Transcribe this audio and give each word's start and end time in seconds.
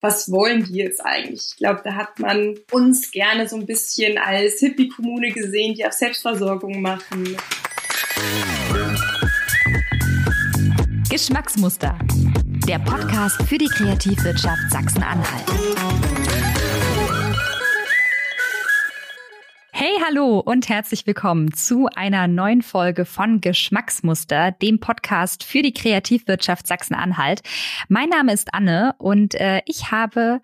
was 0.00 0.30
wollen 0.30 0.64
die 0.64 0.78
jetzt 0.78 1.04
eigentlich? 1.04 1.48
Ich 1.50 1.56
glaube, 1.58 1.82
da 1.84 1.94
hat 1.94 2.18
man 2.18 2.58
uns 2.70 3.10
gerne 3.10 3.48
so 3.48 3.56
ein 3.56 3.66
bisschen 3.66 4.18
als 4.18 4.60
Hippie-Kommune 4.60 5.30
gesehen, 5.30 5.74
die 5.74 5.84
auf 5.84 5.92
Selbstversorgung 5.92 6.80
machen. 6.80 7.36
Geschmacksmuster. 11.10 11.98
Der 12.66 12.78
Podcast 12.78 13.42
für 13.42 13.58
die 13.58 13.66
Kreativwirtschaft 13.66 14.70
Sachsen-Anhalt. 14.70 15.99
Hallo 20.10 20.40
und 20.40 20.68
herzlich 20.68 21.06
willkommen 21.06 21.52
zu 21.52 21.86
einer 21.94 22.26
neuen 22.26 22.62
Folge 22.62 23.04
von 23.04 23.40
Geschmacksmuster, 23.40 24.50
dem 24.50 24.80
Podcast 24.80 25.44
für 25.44 25.62
die 25.62 25.72
Kreativwirtschaft 25.72 26.66
Sachsen-Anhalt. 26.66 27.42
Mein 27.88 28.08
Name 28.08 28.32
ist 28.32 28.52
Anne 28.52 28.96
und 28.98 29.36
äh, 29.36 29.62
ich 29.66 29.92
habe 29.92 30.40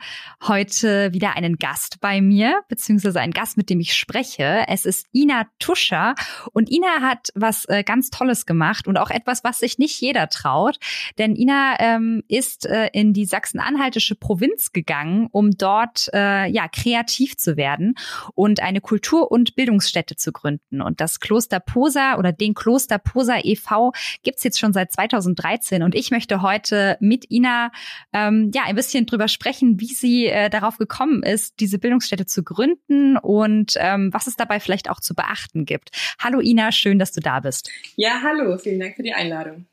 heute 0.46 1.12
wieder 1.12 1.34
einen 1.34 1.56
Gast 1.56 2.00
bei 2.00 2.20
mir, 2.20 2.60
beziehungsweise 2.68 3.18
einen 3.20 3.32
Gast, 3.32 3.56
mit 3.56 3.68
dem 3.68 3.80
ich 3.80 3.94
spreche. 3.94 4.66
Es 4.68 4.84
ist 4.84 5.08
Ina 5.12 5.46
Tuscher 5.58 6.14
und 6.52 6.70
Ina 6.70 7.00
hat 7.00 7.30
was 7.34 7.64
äh, 7.64 7.82
ganz 7.82 8.10
Tolles 8.10 8.46
gemacht 8.46 8.86
und 8.86 8.96
auch 8.96 9.10
etwas, 9.10 9.42
was 9.42 9.58
sich 9.58 9.78
nicht 9.78 10.00
jeder 10.00 10.28
traut. 10.28 10.78
Denn 11.18 11.34
Ina 11.34 11.74
ähm, 11.80 12.22
ist 12.28 12.66
äh, 12.66 12.90
in 12.92 13.12
die 13.12 13.24
sachsen-anhaltische 13.24 14.14
Provinz 14.14 14.72
gegangen, 14.72 15.28
um 15.32 15.58
dort 15.58 16.08
äh, 16.14 16.46
ja 16.46 16.68
kreativ 16.68 17.36
zu 17.36 17.56
werden 17.56 17.96
und 18.36 18.60
eine 18.60 18.80
Kultur 18.80 19.32
und 19.32 19.55
Bildungsstätte 19.56 20.14
zu 20.14 20.30
gründen. 20.32 20.80
Und 20.80 21.00
das 21.00 21.18
Kloster 21.18 21.58
Posa 21.58 22.18
oder 22.18 22.32
den 22.32 22.54
Kloster 22.54 22.98
Posa 22.98 23.38
e.V. 23.42 23.92
gibt's 24.22 24.44
jetzt 24.44 24.60
schon 24.60 24.72
seit 24.72 24.92
2013. 24.92 25.82
Und 25.82 25.94
ich 25.94 26.10
möchte 26.10 26.42
heute 26.42 26.96
mit 27.00 27.30
Ina 27.30 27.72
ähm, 28.12 28.52
ja 28.54 28.62
ein 28.64 28.76
bisschen 28.76 29.06
drüber 29.06 29.26
sprechen, 29.26 29.80
wie 29.80 29.92
sie 29.92 30.26
äh, 30.26 30.50
darauf 30.50 30.78
gekommen 30.78 31.22
ist, 31.22 31.58
diese 31.58 31.78
Bildungsstätte 31.78 32.26
zu 32.26 32.44
gründen 32.44 33.16
und 33.16 33.74
ähm, 33.78 34.10
was 34.12 34.26
es 34.26 34.36
dabei 34.36 34.60
vielleicht 34.60 34.88
auch 34.90 35.00
zu 35.00 35.14
beachten 35.14 35.64
gibt. 35.64 35.90
Hallo 36.20 36.40
Ina, 36.40 36.70
schön, 36.70 36.98
dass 36.98 37.12
du 37.12 37.20
da 37.20 37.40
bist. 37.40 37.70
Ja, 37.96 38.20
hallo, 38.22 38.58
vielen 38.58 38.78
Dank 38.78 38.96
für 38.96 39.02
die 39.02 39.14
Einladung. 39.14 39.66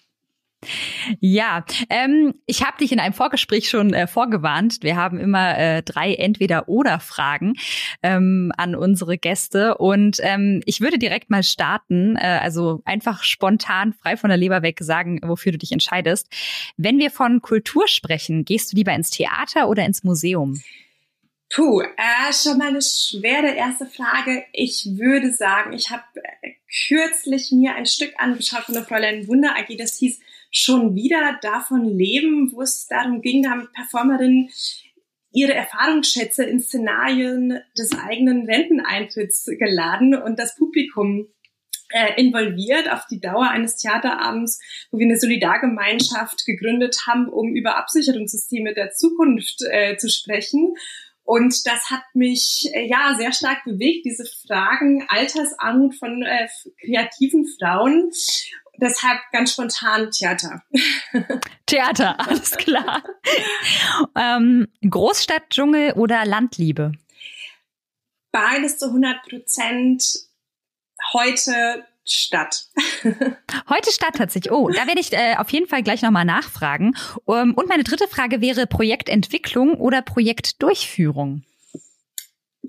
Ja, 1.19 1.65
ähm, 1.89 2.33
ich 2.45 2.63
habe 2.63 2.77
dich 2.77 2.91
in 2.91 2.99
einem 2.99 3.13
Vorgespräch 3.13 3.69
schon 3.69 3.93
äh, 3.93 4.07
vorgewarnt. 4.07 4.77
Wir 4.81 4.95
haben 4.95 5.19
immer 5.19 5.57
äh, 5.57 5.83
drei 5.83 6.15
Entweder-Oder-Fragen 6.15 7.53
ähm, 8.01 8.51
an 8.57 8.75
unsere 8.75 9.17
Gäste 9.17 9.77
und 9.77 10.17
ähm, 10.21 10.61
ich 10.65 10.81
würde 10.81 10.97
direkt 10.97 11.29
mal 11.29 11.43
starten, 11.43 12.15
äh, 12.15 12.39
also 12.41 12.81
einfach 12.85 13.23
spontan, 13.23 13.93
frei 13.93 14.17
von 14.17 14.29
der 14.29 14.37
Leber 14.37 14.61
weg 14.61 14.79
sagen, 14.81 15.19
wofür 15.23 15.51
du 15.51 15.57
dich 15.57 15.71
entscheidest. 15.71 16.27
Wenn 16.77 16.99
wir 16.99 17.11
von 17.11 17.41
Kultur 17.41 17.87
sprechen, 17.87 18.45
gehst 18.45 18.71
du 18.71 18.77
lieber 18.77 18.93
ins 18.93 19.09
Theater 19.09 19.67
oder 19.67 19.85
ins 19.85 20.03
Museum? 20.03 20.61
Puh, 21.53 21.81
äh, 21.81 22.33
schon 22.33 22.57
mal 22.57 22.69
eine 22.69 22.81
schwere 22.81 23.55
erste 23.55 23.85
Frage. 23.85 24.43
Ich 24.53 24.87
würde 24.97 25.31
sagen, 25.33 25.73
ich 25.73 25.91
habe 25.91 26.03
äh, 26.41 26.53
kürzlich 26.87 27.51
mir 27.51 27.75
ein 27.75 27.85
Stück 27.85 28.13
angeschaut 28.17 28.63
von 28.63 28.73
der 28.73 28.85
Fräulein 28.85 29.27
Wunder 29.27 29.55
AG, 29.55 29.77
das 29.77 29.97
hieß 29.97 30.19
schon 30.53 30.95
wieder 30.95 31.37
davon 31.41 31.83
leben, 31.83 32.51
wo 32.53 32.61
es 32.61 32.85
darum 32.87 33.21
ging, 33.21 33.43
da 33.43 33.49
haben 33.49 33.69
Performerinnen 33.73 34.49
ihre 35.33 35.53
Erfahrungsschätze 35.53 36.43
in 36.45 36.61
Szenarien 36.61 37.59
des 37.77 37.97
eigenen 37.97 38.45
Renteneintritts 38.45 39.45
geladen 39.57 40.15
und 40.15 40.37
das 40.37 40.55
Publikum 40.55 41.27
äh, 41.89 42.21
involviert 42.21 42.91
auf 42.91 43.05
die 43.09 43.19
Dauer 43.19 43.49
eines 43.49 43.77
Theaterabends, 43.77 44.59
wo 44.91 44.99
wir 44.99 45.07
eine 45.07 45.19
Solidargemeinschaft 45.19 46.45
gegründet 46.45 46.97
haben, 47.07 47.29
um 47.29 47.55
über 47.55 47.77
Absicherungssysteme 47.77 48.75
der 48.75 48.91
Zukunft 48.91 49.63
äh, 49.69 49.97
zu 49.97 50.07
sprechen. 50.07 50.75
Und 51.23 51.65
das 51.65 51.89
hat 51.89 52.03
mich 52.13 52.69
äh, 52.73 52.87
ja 52.87 53.15
sehr 53.17 53.33
stark 53.33 53.63
bewegt, 53.63 54.05
diese 54.05 54.25
Fragen 54.45 55.05
Altersarmut 55.07 55.95
von 55.95 56.21
äh, 56.21 56.47
kreativen 56.83 57.47
Frauen 57.59 58.11
deshalb 58.77 59.19
ganz 59.31 59.53
spontan 59.53 60.11
Theater. 60.11 60.63
Theater, 61.65 62.19
alles 62.19 62.51
klar. 62.51 63.03
ähm, 64.15 64.67
Großstadt, 64.87 65.49
Dschungel 65.49 65.93
oder 65.93 66.25
Landliebe? 66.25 66.93
Beides 68.31 68.77
zu 68.79 68.87
100 68.87 69.23
Prozent. 69.23 70.03
Heute 71.13 71.85
Stadt. 72.05 72.65
Heute 73.69 73.91
Stadt 73.91 74.15
tatsächlich. 74.15 74.51
Oh, 74.51 74.69
da 74.69 74.87
werde 74.87 74.99
ich 74.99 75.13
äh, 75.13 75.35
auf 75.37 75.49
jeden 75.51 75.67
Fall 75.67 75.83
gleich 75.83 76.01
nochmal 76.01 76.25
nachfragen. 76.25 76.95
Um, 77.25 77.35
ähm, 77.35 77.53
und 77.53 77.69
meine 77.69 77.83
dritte 77.83 78.07
Frage 78.07 78.41
wäre 78.41 78.67
Projektentwicklung 78.67 79.75
oder 79.75 80.01
Projektdurchführung? 80.01 81.43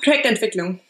Projektentwicklung. 0.02 0.80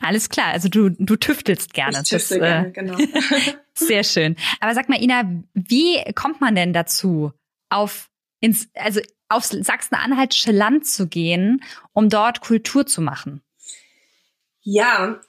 Alles 0.00 0.28
klar, 0.28 0.48
also 0.48 0.68
du, 0.68 0.90
du 0.90 1.16
tüftelst 1.16 1.72
gerne. 1.72 2.00
Ich 2.02 2.08
tüftel 2.08 2.40
das, 2.40 2.48
gerne, 2.48 2.68
äh, 2.68 2.72
genau. 2.72 2.98
sehr 3.74 4.04
schön. 4.04 4.36
Aber 4.60 4.74
sag 4.74 4.88
mal, 4.88 5.02
Ina, 5.02 5.42
wie 5.52 6.02
kommt 6.14 6.40
man 6.40 6.54
denn 6.54 6.72
dazu, 6.72 7.32
auf 7.68 8.10
ins, 8.40 8.68
also 8.74 9.00
aufs 9.28 9.50
Sachsen-Anhaltische 9.50 10.52
Land 10.52 10.86
zu 10.86 11.08
gehen, 11.08 11.62
um 11.92 12.08
dort 12.08 12.40
Kultur 12.40 12.86
zu 12.86 13.00
machen? 13.00 13.42
Ja, 14.60 15.20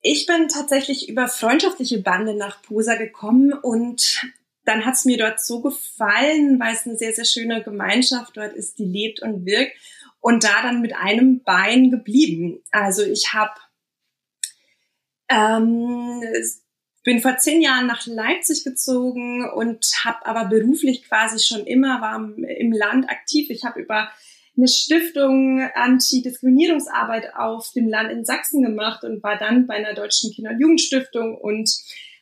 ich 0.00 0.26
bin 0.26 0.48
tatsächlich 0.48 1.08
über 1.08 1.28
freundschaftliche 1.28 2.00
Bande 2.00 2.34
nach 2.34 2.62
Posa 2.62 2.94
gekommen 2.94 3.52
und 3.52 4.22
dann 4.64 4.84
hat 4.84 4.94
es 4.94 5.04
mir 5.04 5.16
dort 5.16 5.40
so 5.40 5.60
gefallen, 5.60 6.58
weil 6.58 6.74
es 6.74 6.86
eine 6.86 6.96
sehr, 6.96 7.12
sehr 7.12 7.24
schöne 7.24 7.62
Gemeinschaft 7.62 8.36
dort 8.36 8.52
ist, 8.54 8.78
die 8.78 8.84
lebt 8.84 9.22
und 9.22 9.46
wirkt 9.46 9.76
und 10.20 10.44
da 10.44 10.62
dann 10.62 10.80
mit 10.80 10.94
einem 10.94 11.42
Bein 11.42 11.90
geblieben. 11.90 12.62
Also 12.72 13.02
ich 13.02 13.32
habe 13.32 13.54
ähm, 15.28 16.22
bin 17.06 17.20
vor 17.20 17.36
zehn 17.36 17.62
Jahren 17.62 17.86
nach 17.86 18.04
Leipzig 18.06 18.64
gezogen 18.64 19.48
und 19.48 19.86
habe 20.04 20.26
aber 20.26 20.46
beruflich 20.46 21.04
quasi 21.04 21.38
schon 21.38 21.64
immer 21.64 22.00
war 22.00 22.16
im 22.16 22.72
Land 22.72 23.08
aktiv. 23.08 23.48
Ich 23.48 23.64
habe 23.64 23.80
über 23.80 24.10
eine 24.56 24.66
Stiftung 24.66 25.60
Antidiskriminierungsarbeit 25.74 27.36
auf 27.36 27.70
dem 27.76 27.88
Land 27.88 28.10
in 28.10 28.24
Sachsen 28.24 28.60
gemacht 28.60 29.04
und 29.04 29.22
war 29.22 29.38
dann 29.38 29.68
bei 29.68 29.74
einer 29.74 29.94
deutschen 29.94 30.32
Kinder- 30.32 30.50
und 30.50 30.60
Jugendstiftung 30.60 31.38
und 31.38 31.70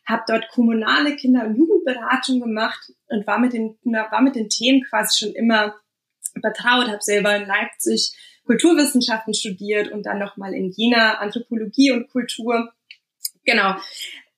habe 0.05 0.25
dort 0.27 0.49
kommunale 0.49 1.17
Kinder- 1.17 1.47
und 1.47 1.57
Jugendberatung 1.57 2.41
gemacht 2.41 2.93
und 3.07 3.27
war 3.27 3.39
mit 3.39 3.55
den 3.55 3.79
war 3.85 4.21
mit 4.21 4.37
den 4.37 4.51
Themen 4.51 4.83
quasi 4.83 5.25
schon 5.25 5.35
immer 5.35 5.77
vertraut. 6.43 6.89
Habe 6.89 7.01
selber 7.01 7.35
in 7.35 7.47
Leipzig 7.47 8.13
Kulturwissenschaften 8.45 9.33
studiert 9.33 9.91
und 9.91 10.05
dann 10.05 10.19
noch 10.19 10.37
mal 10.37 10.53
in 10.53 10.71
Jena 10.73 11.21
Anthropologie 11.21 11.93
und 11.93 12.11
Kultur 12.11 12.71
Genau. 13.45 13.77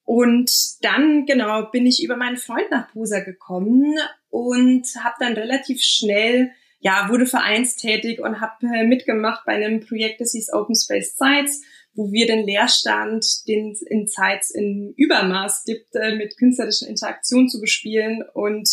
Und 0.06 0.50
dann, 0.82 1.26
genau, 1.26 1.64
bin 1.70 1.84
ich 1.84 2.02
über 2.02 2.16
meinen 2.16 2.36
Freund 2.36 2.70
nach 2.70 2.92
Posa 2.92 3.20
gekommen 3.20 3.96
und 4.30 4.86
habe 5.02 5.16
dann 5.18 5.32
relativ 5.34 5.82
schnell, 5.82 6.52
ja, 6.78 7.08
wurde 7.10 7.26
vereinstätig 7.26 8.20
und 8.20 8.40
habe 8.40 8.54
äh, 8.72 8.86
mitgemacht 8.86 9.44
bei 9.44 9.54
einem 9.54 9.80
Projekt, 9.80 10.20
das 10.20 10.30
hieß 10.30 10.52
Open 10.52 10.76
Space 10.76 11.16
Sites, 11.16 11.60
wo 11.94 12.12
wir 12.12 12.26
den 12.28 12.46
Leerstand, 12.46 13.26
den 13.48 13.74
in 13.88 14.06
Sites 14.06 14.52
in 14.52 14.94
Übermaß 14.96 15.64
gibt, 15.64 15.92
äh, 15.96 16.14
mit 16.14 16.38
künstlerischen 16.38 16.86
Interaktionen 16.86 17.48
zu 17.48 17.60
bespielen 17.60 18.22
und 18.32 18.70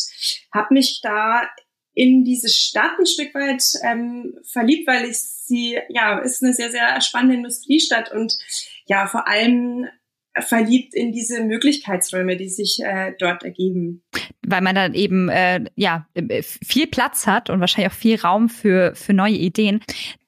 habe 0.53 0.75
mich 0.75 0.99
da 1.01 1.49
in 1.95 2.23
diese 2.23 2.49
Stadt 2.49 2.99
ein 2.99 3.07
Stück 3.07 3.33
weit 3.33 3.63
ähm, 3.83 4.37
verliebt, 4.43 4.87
weil 4.87 5.09
ich 5.09 5.17
sie, 5.17 5.79
ja, 5.89 6.19
ist 6.19 6.43
eine 6.43 6.53
sehr, 6.53 6.69
sehr 6.69 7.01
spannende 7.01 7.37
Industriestadt 7.37 8.11
und 8.11 8.37
ja, 8.85 9.07
vor 9.07 9.27
allem 9.27 9.87
verliebt 10.41 10.95
in 10.95 11.11
diese 11.11 11.43
Möglichkeitsräume, 11.43 12.37
die 12.37 12.49
sich 12.49 12.79
äh, 12.83 13.13
dort 13.19 13.43
ergeben. 13.43 14.03
Weil 14.45 14.61
man 14.61 14.75
dann 14.75 14.93
eben 14.93 15.29
äh, 15.29 15.63
ja 15.75 16.07
viel 16.35 16.87
Platz 16.87 17.27
hat 17.27 17.49
und 17.49 17.59
wahrscheinlich 17.59 17.91
auch 17.91 17.97
viel 17.97 18.19
Raum 18.19 18.49
für 18.49 18.95
für 18.95 19.13
neue 19.13 19.35
Ideen. 19.35 19.81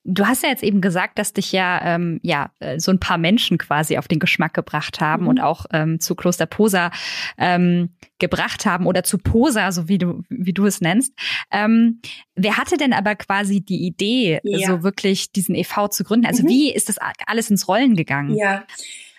Du 0.07 0.27
hast 0.27 0.43
ja 0.43 0.49
jetzt 0.49 0.61
eben 0.61 0.81
gesagt, 0.81 1.17
dass 1.17 1.33
dich 1.33 1.51
ja 1.51 1.81
ähm, 1.83 2.19
ja 2.21 2.51
äh, 2.59 2.79
so 2.79 2.91
ein 2.91 2.99
paar 2.99 3.17
Menschen 3.17 3.57
quasi 3.57 3.97
auf 3.97 4.07
den 4.07 4.19
Geschmack 4.19 4.53
gebracht 4.53 5.01
haben 5.01 5.23
mhm. 5.23 5.29
und 5.29 5.39
auch 5.39 5.65
ähm, 5.73 5.99
zu 5.99 6.13
Kloster 6.13 6.45
Posa 6.45 6.91
ähm, 7.39 7.89
gebracht 8.19 8.67
haben 8.67 8.85
oder 8.85 9.03
zu 9.03 9.17
Posa, 9.17 9.71
so 9.71 9.89
wie 9.89 9.97
du 9.97 10.21
wie 10.29 10.53
du 10.53 10.65
es 10.67 10.81
nennst. 10.81 11.13
Ähm, 11.51 11.99
wer 12.35 12.57
hatte 12.57 12.77
denn 12.77 12.93
aber 12.93 13.15
quasi 13.15 13.61
die 13.61 13.87
Idee, 13.87 14.39
ja. 14.43 14.67
so 14.67 14.83
wirklich 14.83 15.31
diesen 15.31 15.55
EV 15.55 15.89
zu 15.89 16.03
gründen? 16.03 16.27
Also 16.27 16.43
mhm. 16.43 16.49
wie 16.49 16.71
ist 16.71 16.89
das 16.89 16.97
alles 17.25 17.49
ins 17.49 17.67
Rollen 17.67 17.95
gegangen? 17.95 18.35
Ja. 18.35 18.63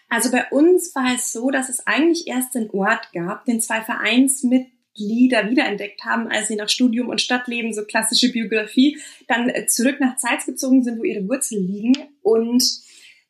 Also 0.09 0.31
bei 0.31 0.49
uns 0.51 0.95
war 0.95 1.15
es 1.15 1.33
so, 1.33 1.51
dass 1.51 1.69
es 1.69 1.87
eigentlich 1.87 2.27
erst 2.27 2.55
den 2.55 2.71
Ort 2.71 3.13
gab, 3.13 3.45
den 3.45 3.61
zwei 3.61 3.81
Vereinsmitglieder 3.81 5.51
wiederentdeckt 5.51 6.05
haben, 6.05 6.29
als 6.29 6.49
sie 6.49 6.57
nach 6.57 6.69
Studium 6.69 7.09
und 7.09 7.21
Stadtleben, 7.21 7.75
so 7.75 7.85
klassische 7.85 8.31
Biografie, 8.31 8.99
dann 9.27 9.49
äh, 9.49 9.67
zurück 9.67 9.97
nach 10.01 10.17
Zeitz 10.17 10.47
gezogen 10.47 10.85
sind, 10.85 10.99
wo 10.99 11.05
ihre 11.05 11.29
Wurzeln 11.29 11.67
liegen. 11.67 11.97
Und 12.23 12.63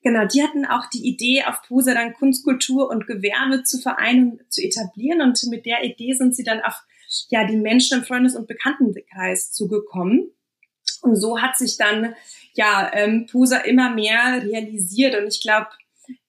genau, 0.02 0.26
die 0.26 0.42
hatten 0.42 0.66
auch 0.66 0.86
die 0.90 1.06
Idee, 1.08 1.44
auf 1.44 1.62
Posa 1.62 1.94
dann 1.94 2.12
Kunst, 2.12 2.44
Kultur 2.44 2.90
und 2.90 3.06
Gewerbe 3.06 3.62
zu 3.62 3.78
vereinen, 3.78 4.40
zu 4.50 4.62
etablieren. 4.62 5.22
Und 5.22 5.42
mit 5.48 5.64
der 5.64 5.82
Idee 5.82 6.12
sind 6.12 6.36
sie 6.36 6.44
dann 6.44 6.60
auf 6.60 6.74
ja, 7.30 7.46
die 7.46 7.56
Menschen 7.56 7.98
im 7.98 8.04
Freundes- 8.04 8.36
und 8.36 8.48
Bekanntenkreis 8.48 9.50
zugekommen. 9.52 10.30
Und 11.02 11.16
so 11.16 11.40
hat 11.40 11.56
sich 11.56 11.76
dann 11.76 12.14
ja 12.54 12.90
ähm, 12.92 13.26
Posa 13.26 13.58
immer 13.58 13.90
mehr 13.90 14.42
realisiert. 14.42 15.14
Und 15.16 15.28
ich 15.28 15.40
glaube, 15.40 15.68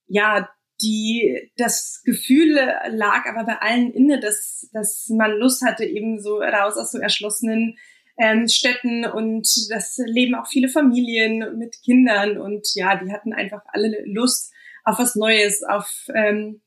ja, 0.08 0.50
die 0.82 1.52
das 1.58 2.02
Gefühl 2.04 2.54
lag 2.90 3.26
aber 3.26 3.46
bei 3.46 3.58
allen 3.60 3.92
inne, 3.92 4.20
dass, 4.20 4.70
dass 4.74 5.10
man 5.10 5.32
Lust 5.32 5.64
hatte, 5.64 5.86
eben 5.86 6.22
so 6.22 6.38
raus 6.38 6.78
aus 6.78 6.92
so 6.92 7.00
erschlossenen 7.00 7.78
ähm, 8.18 8.48
Städten 8.48 9.06
und 9.06 9.48
das 9.70 10.00
leben 10.06 10.36
auch 10.36 10.48
viele 10.48 10.70
Familien 10.70 11.58
mit 11.58 11.82
Kindern 11.84 12.38
und 12.38 12.68
ja, 12.76 12.96
die 12.96 13.12
hatten 13.12 13.34
einfach 13.34 13.62
alle 13.68 14.04
Lust 14.06 14.54
auf 14.84 15.00
was 15.00 15.16
Neues, 15.16 15.64
auf 15.64 16.08
ähm, 16.14 16.62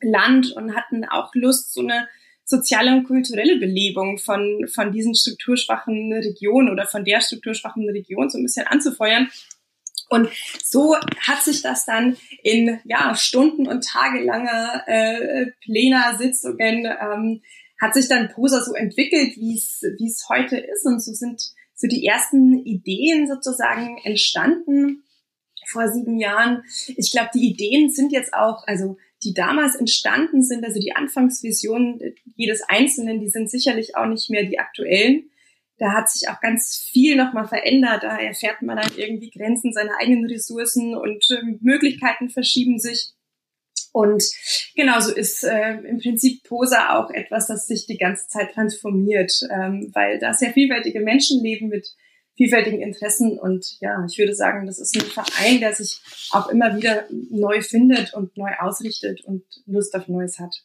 Land 0.00 0.52
und 0.52 0.74
hatten 0.74 1.04
auch 1.04 1.34
Lust, 1.34 1.72
so 1.72 1.80
eine 1.80 2.08
soziale 2.44 2.92
und 2.92 3.04
kulturelle 3.04 3.58
Belebung 3.58 4.18
von, 4.18 4.66
von 4.72 4.90
diesen 4.90 5.14
strukturschwachen 5.14 6.12
Regionen 6.14 6.70
oder 6.70 6.86
von 6.86 7.04
der 7.04 7.20
strukturschwachen 7.20 7.88
Region 7.90 8.30
so 8.30 8.38
ein 8.38 8.42
bisschen 8.42 8.66
anzufeuern. 8.66 9.28
Und 10.08 10.30
so 10.64 10.96
hat 10.96 11.42
sich 11.42 11.62
das 11.62 11.84
dann 11.84 12.16
in 12.42 12.80
ja, 12.84 13.14
Stunden 13.14 13.68
und 13.68 13.84
tagelanger 13.84 14.84
äh, 14.86 15.46
Plenarsitzungen 15.64 16.86
ähm, 16.86 17.42
hat 17.80 17.94
sich 17.94 18.08
dann 18.08 18.30
Posa 18.30 18.62
so 18.62 18.74
entwickelt, 18.74 19.36
wie 19.36 19.54
es 19.54 20.28
heute 20.28 20.56
ist. 20.56 20.84
Und 20.84 21.00
so 21.00 21.12
sind 21.12 21.52
so 21.74 21.86
die 21.86 22.04
ersten 22.04 22.58
Ideen 22.64 23.28
sozusagen 23.28 23.98
entstanden 24.02 25.04
vor 25.68 25.88
sieben 25.88 26.18
Jahren. 26.18 26.64
Ich 26.96 27.12
glaube, 27.12 27.30
die 27.34 27.50
Ideen 27.50 27.90
sind 27.90 28.10
jetzt 28.10 28.34
auch, 28.34 28.66
also 28.66 28.96
die 29.22 29.34
damals 29.34 29.76
entstanden 29.76 30.42
sind, 30.42 30.64
also 30.64 30.80
die 30.80 30.94
Anfangsvisionen 30.96 32.00
jedes 32.34 32.62
Einzelnen, 32.62 33.20
die 33.20 33.28
sind 33.28 33.50
sicherlich 33.50 33.96
auch 33.96 34.06
nicht 34.06 34.30
mehr 34.30 34.44
die 34.44 34.58
aktuellen. 34.58 35.30
Da 35.78 35.92
hat 35.92 36.10
sich 36.10 36.28
auch 36.28 36.40
ganz 36.40 36.76
viel 36.76 37.16
nochmal 37.16 37.46
verändert. 37.46 38.02
Da 38.02 38.18
erfährt 38.18 38.62
man 38.62 38.76
dann 38.76 38.90
irgendwie 38.96 39.30
Grenzen 39.30 39.72
seiner 39.72 39.96
eigenen 40.00 40.26
Ressourcen 40.26 40.96
und 40.96 41.24
äh, 41.30 41.56
Möglichkeiten 41.60 42.30
verschieben 42.30 42.78
sich. 42.78 43.12
Und 43.92 44.24
genauso 44.74 45.14
ist 45.14 45.44
äh, 45.44 45.78
im 45.78 45.98
Prinzip 45.98 46.42
Posa 46.44 46.98
auch 46.98 47.10
etwas, 47.10 47.46
das 47.46 47.66
sich 47.66 47.86
die 47.86 47.96
ganze 47.96 48.28
Zeit 48.28 48.52
transformiert, 48.52 49.40
ähm, 49.50 49.90
weil 49.94 50.18
da 50.18 50.32
sehr 50.32 50.52
vielfältige 50.52 51.00
Menschen 51.00 51.42
leben 51.42 51.68
mit 51.68 51.88
vielfältigen 52.36 52.80
Interessen. 52.80 53.38
Und 53.38 53.78
ja, 53.80 54.04
ich 54.08 54.18
würde 54.18 54.34
sagen, 54.34 54.66
das 54.66 54.78
ist 54.78 54.94
ein 54.96 55.02
Verein, 55.02 55.60
der 55.60 55.74
sich 55.74 56.00
auch 56.30 56.48
immer 56.48 56.76
wieder 56.76 57.06
neu 57.10 57.60
findet 57.60 58.14
und 58.14 58.36
neu 58.36 58.50
ausrichtet 58.58 59.24
und 59.24 59.42
Lust 59.66 59.94
auf 59.94 60.06
Neues 60.08 60.38
hat. 60.38 60.64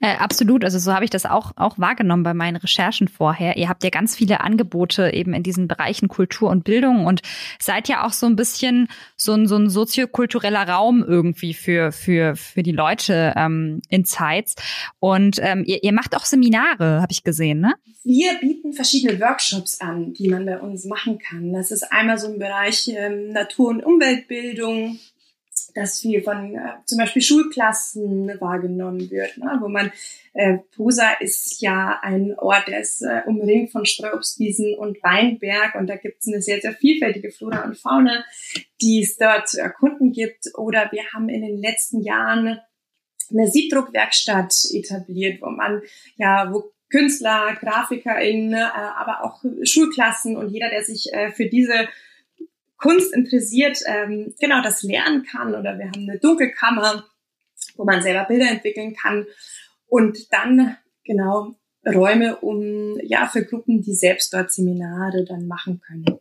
Äh, 0.00 0.16
absolut, 0.16 0.64
also 0.64 0.78
so 0.78 0.94
habe 0.94 1.04
ich 1.04 1.10
das 1.10 1.26
auch, 1.26 1.52
auch 1.56 1.78
wahrgenommen 1.78 2.22
bei 2.22 2.34
meinen 2.34 2.56
Recherchen 2.56 3.08
vorher. 3.08 3.56
Ihr 3.56 3.68
habt 3.68 3.82
ja 3.82 3.90
ganz 3.90 4.14
viele 4.14 4.40
Angebote 4.40 5.12
eben 5.12 5.34
in 5.34 5.42
diesen 5.42 5.66
Bereichen 5.66 6.08
Kultur 6.08 6.50
und 6.50 6.64
Bildung 6.64 7.06
und 7.06 7.22
seid 7.58 7.88
ja 7.88 8.06
auch 8.06 8.12
so 8.12 8.26
ein 8.26 8.36
bisschen 8.36 8.88
so 9.16 9.32
ein, 9.32 9.48
so 9.48 9.56
ein 9.56 9.68
soziokultureller 9.68 10.68
Raum 10.68 11.04
irgendwie 11.06 11.54
für, 11.54 11.90
für, 11.90 12.36
für 12.36 12.62
die 12.62 12.72
Leute 12.72 13.34
ähm, 13.36 13.82
in 13.88 14.04
Zeitz. 14.04 14.54
Und 15.00 15.38
ähm, 15.40 15.64
ihr, 15.66 15.82
ihr 15.82 15.92
macht 15.92 16.16
auch 16.16 16.24
Seminare, 16.24 17.00
habe 17.02 17.12
ich 17.12 17.24
gesehen, 17.24 17.60
ne? 17.60 17.74
Wir 18.06 18.34
bieten 18.34 18.74
verschiedene 18.74 19.18
Workshops 19.18 19.80
an, 19.80 20.12
die 20.12 20.28
man 20.28 20.44
bei 20.44 20.60
uns 20.60 20.84
machen 20.84 21.18
kann. 21.18 21.54
Das 21.54 21.70
ist 21.70 21.90
einmal 21.90 22.18
so 22.18 22.30
im 22.30 22.38
Bereich 22.38 22.86
ähm, 22.94 23.32
Natur- 23.32 23.70
und 23.70 23.82
Umweltbildung, 23.82 24.98
dass 25.74 26.00
viel 26.00 26.22
von 26.22 26.54
äh, 26.54 26.58
zum 26.86 26.98
Beispiel 26.98 27.22
Schulklassen 27.22 28.28
wahrgenommen 28.40 29.10
wird, 29.10 29.36
ne? 29.38 29.58
wo 29.60 29.68
man 29.68 29.92
äh, 30.32 30.58
Posa 30.74 31.12
ist 31.20 31.60
ja 31.60 31.98
ein 32.02 32.34
Ort, 32.38 32.68
der 32.68 32.80
ist 32.80 33.02
äh, 33.02 33.22
umringt 33.26 33.72
von 33.72 33.84
Streuobstwiesen 33.84 34.74
und 34.76 35.02
Weinberg 35.02 35.74
und 35.74 35.88
da 35.88 35.96
gibt 35.96 36.20
es 36.20 36.28
eine 36.28 36.40
sehr, 36.40 36.60
sehr 36.60 36.72
vielfältige 36.72 37.30
Flora 37.30 37.64
und 37.64 37.76
Fauna, 37.76 38.24
die 38.80 39.02
es 39.02 39.16
dort 39.16 39.48
zu 39.48 39.60
erkunden 39.60 40.12
gibt. 40.12 40.46
Oder 40.56 40.90
wir 40.92 41.04
haben 41.12 41.28
in 41.28 41.42
den 41.42 41.58
letzten 41.58 42.02
Jahren 42.02 42.60
eine 43.30 43.48
Siebdruckwerkstatt 43.48 44.54
etabliert, 44.72 45.40
wo 45.42 45.50
man 45.50 45.82
ja, 46.16 46.52
wo 46.52 46.72
Künstler, 46.90 47.56
GrafikerInnen, 47.58 48.54
äh, 48.54 48.70
aber 48.96 49.24
auch 49.24 49.42
Schulklassen 49.64 50.36
und 50.36 50.50
jeder, 50.50 50.70
der 50.70 50.84
sich 50.84 51.12
äh, 51.12 51.32
für 51.32 51.46
diese 51.46 51.88
Kunst 52.84 53.14
interessiert, 53.14 53.78
ähm, 53.86 54.34
genau 54.38 54.60
das 54.62 54.82
lernen 54.82 55.24
kann. 55.24 55.54
Oder 55.54 55.78
wir 55.78 55.86
haben 55.86 56.06
eine 56.06 56.18
Dunkelkammer, 56.18 57.06
wo 57.76 57.84
man 57.84 58.02
selber 58.02 58.24
Bilder 58.24 58.50
entwickeln 58.50 58.94
kann. 58.94 59.24
Und 59.86 60.30
dann 60.30 60.76
genau 61.02 61.54
Räume 61.86 62.36
um 62.36 62.98
ja 63.02 63.26
für 63.26 63.42
Gruppen, 63.42 63.80
die 63.80 63.94
selbst 63.94 64.34
dort 64.34 64.52
Seminare 64.52 65.24
dann 65.24 65.46
machen 65.46 65.80
können. 65.80 66.18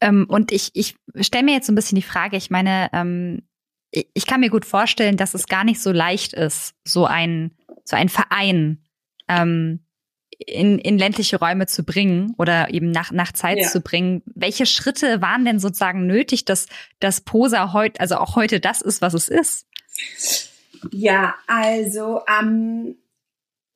Ähm, 0.00 0.26
und 0.28 0.50
ich, 0.50 0.70
ich 0.74 0.96
stelle 1.20 1.44
mir 1.44 1.54
jetzt 1.54 1.66
so 1.66 1.72
ein 1.72 1.76
bisschen 1.76 1.96
die 1.96 2.02
Frage, 2.02 2.36
ich 2.36 2.50
meine, 2.50 2.90
ähm, 2.92 3.42
ich 3.92 4.26
kann 4.26 4.40
mir 4.40 4.50
gut 4.50 4.64
vorstellen, 4.64 5.16
dass 5.16 5.34
es 5.34 5.46
gar 5.46 5.62
nicht 5.62 5.80
so 5.80 5.92
leicht 5.92 6.32
ist, 6.32 6.74
so 6.84 7.06
ein, 7.06 7.52
so 7.84 7.94
ein 7.94 8.08
Verein 8.08 8.82
ähm, 9.28 9.85
in, 10.38 10.78
in 10.78 10.98
ländliche 10.98 11.38
Räume 11.38 11.66
zu 11.66 11.84
bringen 11.84 12.34
oder 12.38 12.72
eben 12.72 12.90
nach, 12.90 13.10
nach 13.12 13.32
Zeit 13.32 13.58
ja. 13.58 13.68
zu 13.68 13.80
bringen. 13.80 14.22
Welche 14.26 14.66
Schritte 14.66 15.20
waren 15.22 15.44
denn 15.44 15.58
sozusagen 15.58 16.06
nötig, 16.06 16.44
dass 16.44 16.66
das 17.00 17.20
Posa 17.20 17.72
heute, 17.72 18.00
also 18.00 18.16
auch 18.16 18.36
heute 18.36 18.60
das 18.60 18.82
ist, 18.82 19.02
was 19.02 19.14
es 19.14 19.28
ist? 19.28 19.66
Ja, 20.92 21.34
also 21.46 22.20
am 22.26 22.96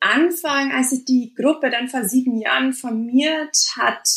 Anfang, 0.00 0.72
als 0.72 0.90
sich 0.90 1.04
die 1.04 1.34
Gruppe 1.34 1.70
dann 1.70 1.88
vor 1.88 2.04
sieben 2.04 2.40
Jahren 2.40 2.72
formiert 2.72 3.56
hat, 3.76 4.08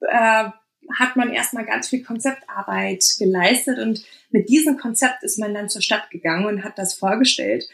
äh, 0.00 0.50
hat 0.98 1.16
man 1.16 1.32
erstmal 1.32 1.64
ganz 1.64 1.88
viel 1.88 2.02
Konzeptarbeit 2.02 3.04
geleistet 3.18 3.78
und 3.78 4.04
mit 4.30 4.48
diesem 4.48 4.76
Konzept 4.76 5.22
ist 5.22 5.38
man 5.38 5.54
dann 5.54 5.68
zur 5.68 5.82
Stadt 5.82 6.10
gegangen 6.10 6.46
und 6.46 6.64
hat 6.64 6.78
das 6.78 6.94
vorgestellt. 6.94 7.68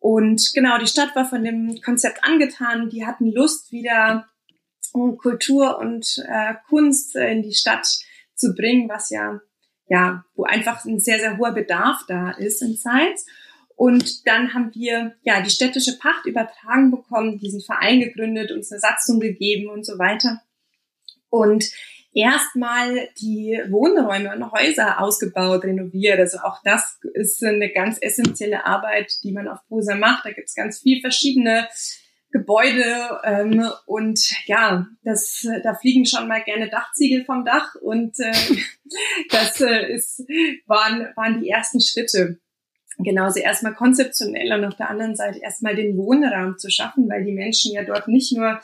Und 0.00 0.52
genau, 0.54 0.78
die 0.78 0.86
Stadt 0.86 1.14
war 1.14 1.26
von 1.26 1.44
dem 1.44 1.80
Konzept 1.82 2.24
angetan. 2.24 2.88
Die 2.88 3.06
hatten 3.06 3.30
Lust, 3.30 3.70
wieder 3.70 4.26
Kultur 4.92 5.78
und 5.78 6.24
äh, 6.26 6.54
Kunst 6.68 7.14
in 7.14 7.42
die 7.42 7.54
Stadt 7.54 7.86
zu 8.34 8.54
bringen, 8.54 8.88
was 8.88 9.10
ja, 9.10 9.40
ja, 9.86 10.24
wo 10.34 10.44
einfach 10.44 10.84
ein 10.84 10.98
sehr, 10.98 11.20
sehr 11.20 11.38
hoher 11.38 11.52
Bedarf 11.52 12.04
da 12.08 12.30
ist 12.32 12.62
in 12.62 12.76
Zeitz. 12.76 13.26
Und 13.76 14.26
dann 14.26 14.52
haben 14.52 14.74
wir 14.74 15.16
ja 15.22 15.42
die 15.42 15.50
städtische 15.50 15.98
Pacht 15.98 16.26
übertragen 16.26 16.90
bekommen, 16.90 17.38
diesen 17.38 17.60
Verein 17.60 18.00
gegründet, 18.00 18.50
uns 18.52 18.72
eine 18.72 18.80
Satzung 18.80 19.20
gegeben 19.20 19.70
und 19.70 19.84
so 19.84 19.98
weiter. 19.98 20.42
Und 21.28 21.70
erstmal 22.12 23.08
die 23.20 23.60
Wohnräume 23.68 24.34
und 24.34 24.52
Häuser 24.52 25.00
ausgebaut, 25.00 25.64
renoviert. 25.64 26.18
Also 26.18 26.38
auch 26.38 26.58
das 26.64 26.98
ist 27.14 27.42
eine 27.44 27.70
ganz 27.72 27.98
essentielle 28.00 28.66
Arbeit, 28.66 29.12
die 29.22 29.32
man 29.32 29.48
auf 29.48 29.58
Posa 29.68 29.94
macht. 29.94 30.24
Da 30.24 30.32
gibt 30.32 30.48
es 30.48 30.54
ganz 30.54 30.80
viel 30.80 31.00
verschiedene 31.00 31.68
Gebäude 32.32 33.20
ähm, 33.24 33.68
und 33.86 34.20
ja, 34.46 34.86
das, 35.02 35.46
da 35.64 35.74
fliegen 35.74 36.06
schon 36.06 36.28
mal 36.28 36.42
gerne 36.44 36.68
Dachziegel 36.68 37.24
vom 37.24 37.44
Dach 37.44 37.74
und 37.74 38.18
äh, 38.20 38.32
das 39.30 39.60
äh, 39.60 39.92
ist, 39.92 40.20
waren, 40.66 41.08
waren 41.16 41.40
die 41.40 41.48
ersten 41.48 41.80
Schritte. 41.80 42.38
Genauso 42.98 43.40
erstmal 43.40 43.74
konzeptionell 43.74 44.52
und 44.52 44.64
auf 44.64 44.76
der 44.76 44.90
anderen 44.90 45.16
Seite 45.16 45.40
erstmal 45.40 45.74
den 45.74 45.96
Wohnraum 45.96 46.58
zu 46.58 46.70
schaffen, 46.70 47.08
weil 47.08 47.24
die 47.24 47.32
Menschen 47.32 47.72
ja 47.72 47.82
dort 47.82 48.08
nicht 48.08 48.36
nur 48.36 48.60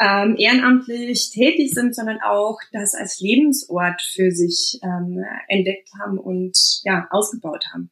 ähm, 0.00 0.36
ehrenamtlich 0.36 1.30
tätig 1.30 1.72
sind, 1.72 1.94
sondern 1.94 2.18
auch 2.24 2.58
das 2.72 2.94
als 2.94 3.20
Lebensort 3.20 4.02
für 4.02 4.30
sich 4.30 4.80
ähm, 4.82 5.24
entdeckt 5.48 5.88
haben 6.00 6.18
und 6.18 6.56
ja 6.84 7.06
ausgebaut 7.10 7.66
haben. 7.72 7.90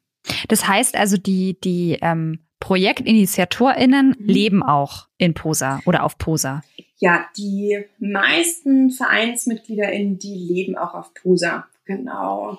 Das 0.48 0.66
heißt 0.66 0.96
also, 0.96 1.16
die, 1.16 1.58
die 1.60 1.98
ähm, 2.00 2.40
ProjektinitiatorInnen 2.60 4.16
mhm. 4.18 4.26
leben 4.26 4.62
auch 4.62 5.08
in 5.18 5.34
Posa 5.34 5.80
oder 5.84 6.04
auf 6.04 6.18
Posa. 6.18 6.62
Ja, 6.98 7.26
die 7.36 7.84
meisten 7.98 8.90
VereinsmitgliederInnen, 8.90 10.18
die 10.18 10.34
leben 10.34 10.76
auch 10.76 10.94
auf 10.94 11.12
Posa. 11.14 11.66
Genau. 11.84 12.58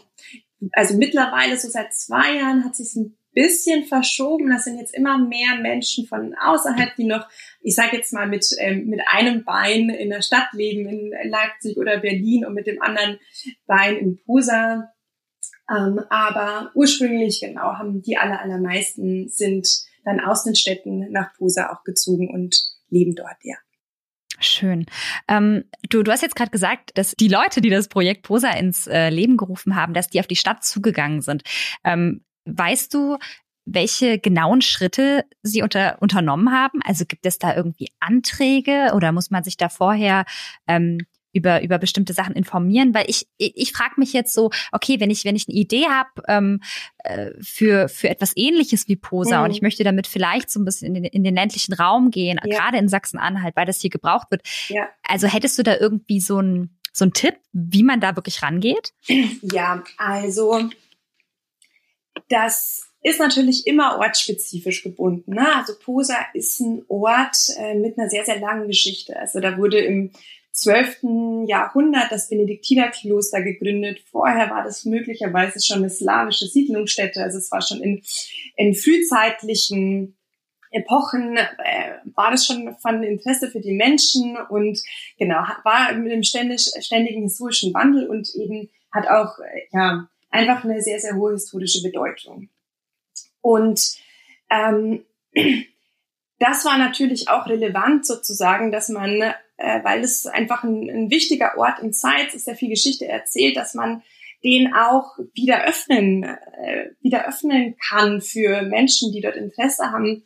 Also 0.73 0.97
mittlerweile, 0.97 1.57
so 1.57 1.69
seit 1.69 1.93
zwei 1.93 2.37
Jahren, 2.37 2.65
hat 2.65 2.75
sich 2.75 2.95
ein 2.95 3.15
bisschen 3.33 3.85
verschoben. 3.85 4.49
Das 4.49 4.63
sind 4.63 4.77
jetzt 4.77 4.95
immer 4.95 5.17
mehr 5.17 5.55
Menschen 5.61 6.05
von 6.07 6.35
außerhalb, 6.35 6.95
die 6.95 7.05
noch, 7.05 7.27
ich 7.61 7.75
sage 7.75 7.97
jetzt 7.97 8.13
mal, 8.13 8.27
mit, 8.27 8.45
ähm, 8.59 8.87
mit 8.87 9.01
einem 9.11 9.43
Bein 9.43 9.89
in 9.89 10.09
der 10.09 10.21
Stadt 10.21 10.53
leben, 10.53 10.87
in 10.87 11.11
Leipzig 11.29 11.77
oder 11.77 11.99
Berlin 11.99 12.45
und 12.45 12.53
mit 12.53 12.67
dem 12.67 12.81
anderen 12.81 13.19
Bein 13.65 13.97
in 13.97 14.17
Posa. 14.23 14.89
Ähm, 15.69 16.01
aber 16.09 16.71
ursprünglich, 16.75 17.41
genau, 17.41 17.73
haben 17.77 18.01
die 18.01 18.17
aller, 18.17 18.41
allermeisten 18.41 19.29
sind 19.29 19.67
dann 20.03 20.19
aus 20.19 20.43
den 20.43 20.55
Städten 20.55 21.11
nach 21.11 21.33
Posa 21.37 21.71
auch 21.71 21.83
gezogen 21.83 22.29
und 22.33 22.55
leben 22.89 23.15
dort, 23.15 23.37
ja. 23.43 23.55
Schön. 24.39 24.85
Ähm, 25.27 25.63
du, 25.89 26.03
du 26.03 26.11
hast 26.11 26.21
jetzt 26.21 26.35
gerade 26.35 26.51
gesagt, 26.51 26.97
dass 26.97 27.13
die 27.13 27.27
Leute, 27.27 27.61
die 27.61 27.69
das 27.69 27.87
Projekt 27.87 28.23
Posa 28.23 28.49
ins 28.51 28.87
äh, 28.87 29.09
Leben 29.09 29.37
gerufen 29.37 29.75
haben, 29.75 29.93
dass 29.93 30.09
die 30.09 30.19
auf 30.19 30.27
die 30.27 30.35
Stadt 30.35 30.65
zugegangen 30.65 31.21
sind. 31.21 31.43
Ähm, 31.83 32.25
Weißt 32.45 32.93
du, 32.93 33.17
welche 33.65 34.19
genauen 34.19 34.61
Schritte 34.61 35.25
Sie 35.41 35.61
unter, 35.61 36.01
unternommen 36.01 36.51
haben? 36.51 36.79
Also 36.83 37.05
gibt 37.05 37.25
es 37.25 37.39
da 37.39 37.55
irgendwie 37.55 37.89
Anträge 37.99 38.91
oder 38.95 39.11
muss 39.11 39.31
man 39.31 39.43
sich 39.43 39.57
da 39.57 39.69
vorher 39.69 40.25
ähm, 40.67 40.99
über, 41.31 41.63
über 41.63 41.77
bestimmte 41.77 42.13
Sachen 42.13 42.35
informieren? 42.35 42.93
Weil 42.93 43.09
ich, 43.09 43.27
ich, 43.37 43.53
ich 43.55 43.71
frage 43.71 43.93
mich 43.97 44.13
jetzt 44.13 44.33
so, 44.33 44.51
okay, 44.71 44.99
wenn 44.99 45.09
ich, 45.09 45.23
wenn 45.23 45.35
ich 45.35 45.47
eine 45.47 45.57
Idee 45.57 45.85
habe 45.87 46.09
ähm, 46.27 46.61
äh, 46.99 47.31
für, 47.41 47.87
für 47.87 48.09
etwas 48.09 48.33
ähnliches 48.35 48.87
wie 48.87 48.97
Posa 48.97 49.39
mhm. 49.39 49.45
und 49.45 49.51
ich 49.51 49.61
möchte 49.61 49.83
damit 49.83 50.07
vielleicht 50.07 50.49
so 50.49 50.59
ein 50.59 50.65
bisschen 50.65 50.93
in 50.95 51.01
den, 51.01 51.05
in 51.05 51.23
den 51.23 51.35
ländlichen 51.35 51.73
Raum 51.73 52.11
gehen, 52.11 52.39
ja. 52.43 52.57
gerade 52.57 52.77
in 52.77 52.89
Sachsen-Anhalt, 52.89 53.55
weil 53.55 53.65
das 53.65 53.79
hier 53.79 53.89
gebraucht 53.89 54.29
wird. 54.29 54.41
Ja. 54.67 54.89
Also 55.07 55.27
hättest 55.27 55.57
du 55.57 55.63
da 55.63 55.77
irgendwie 55.77 56.19
so 56.19 56.39
ein 56.39 56.77
so 56.95 57.05
ein 57.05 57.13
Tipp, 57.13 57.35
wie 57.51 57.81
man 57.81 57.99
da 57.99 58.15
wirklich 58.15 58.43
rangeht? 58.43 58.93
Ja, 59.41 59.83
also 59.97 60.69
das 62.29 62.87
ist 63.01 63.19
natürlich 63.19 63.67
immer 63.67 63.99
ortsspezifisch 63.99 64.83
gebunden. 64.83 65.33
Ne? 65.33 65.55
Also 65.55 65.73
Posa 65.77 66.15
ist 66.33 66.59
ein 66.61 66.83
Ort 66.87 67.35
äh, 67.57 67.75
mit 67.75 67.97
einer 67.97 68.09
sehr, 68.09 68.23
sehr 68.23 68.39
langen 68.39 68.67
Geschichte. 68.67 69.17
Also 69.19 69.39
da 69.39 69.57
wurde 69.57 69.79
im 69.79 70.11
12. 70.53 71.47
Jahrhundert 71.47 72.11
das 72.11 72.29
Benediktinerkloster 72.29 73.41
gegründet. 73.41 74.01
Vorher 74.11 74.49
war 74.51 74.63
das 74.63 74.85
möglicherweise 74.85 75.59
schon 75.61 75.79
eine 75.79 75.89
slawische 75.89 76.45
Siedlungsstätte. 76.45 77.21
Also 77.21 77.39
es 77.39 77.51
war 77.51 77.61
schon 77.61 77.81
in, 77.81 78.01
in 78.55 78.73
frühzeitlichen 78.73 80.15
Epochen 80.73 81.37
äh, 81.37 81.93
war 82.15 82.31
das 82.31 82.45
schon 82.45 82.75
von 82.77 83.03
Interesse 83.03 83.49
für 83.51 83.61
die 83.61 83.73
Menschen 83.73 84.37
und 84.49 84.81
genau 85.19 85.43
war 85.63 85.93
mit 85.93 86.11
einem 86.11 86.23
ständig, 86.23 86.71
ständigen 86.81 87.23
historischen 87.23 87.73
Wandel 87.73 88.07
und 88.07 88.33
eben 88.35 88.69
hat 88.91 89.07
auch 89.07 89.37
äh, 89.39 89.67
ja 89.71 90.09
einfach 90.33 90.63
eine 90.63 90.81
sehr 90.81 90.99
sehr 90.99 91.15
hohe 91.15 91.33
historische 91.33 91.81
Bedeutung. 91.81 92.49
Und 93.41 93.97
ähm, 94.49 95.05
das 96.39 96.65
war 96.65 96.77
natürlich 96.77 97.29
auch 97.29 97.47
relevant 97.47 98.05
sozusagen, 98.05 98.71
dass 98.71 98.89
man, 98.89 99.21
äh, 99.57 99.83
weil 99.83 100.01
es 100.01 100.25
einfach 100.25 100.63
ein, 100.63 100.89
ein 100.89 101.11
wichtiger 101.11 101.57
Ort 101.57 101.79
in 101.79 101.93
Zeit 101.93 102.33
ist, 102.33 102.45
sehr 102.45 102.55
viel 102.55 102.69
Geschichte 102.69 103.07
erzählt, 103.07 103.55
dass 103.55 103.73
man 103.73 104.03
den 104.43 104.73
auch 104.73 105.17
wieder 105.33 105.65
öffnen, 105.65 106.23
äh, 106.23 106.89
wieder 106.99 107.27
öffnen 107.27 107.75
kann 107.77 108.21
für 108.21 108.61
Menschen, 108.63 109.13
die 109.13 109.21
dort 109.21 109.37
Interesse 109.37 109.91
haben 109.91 110.23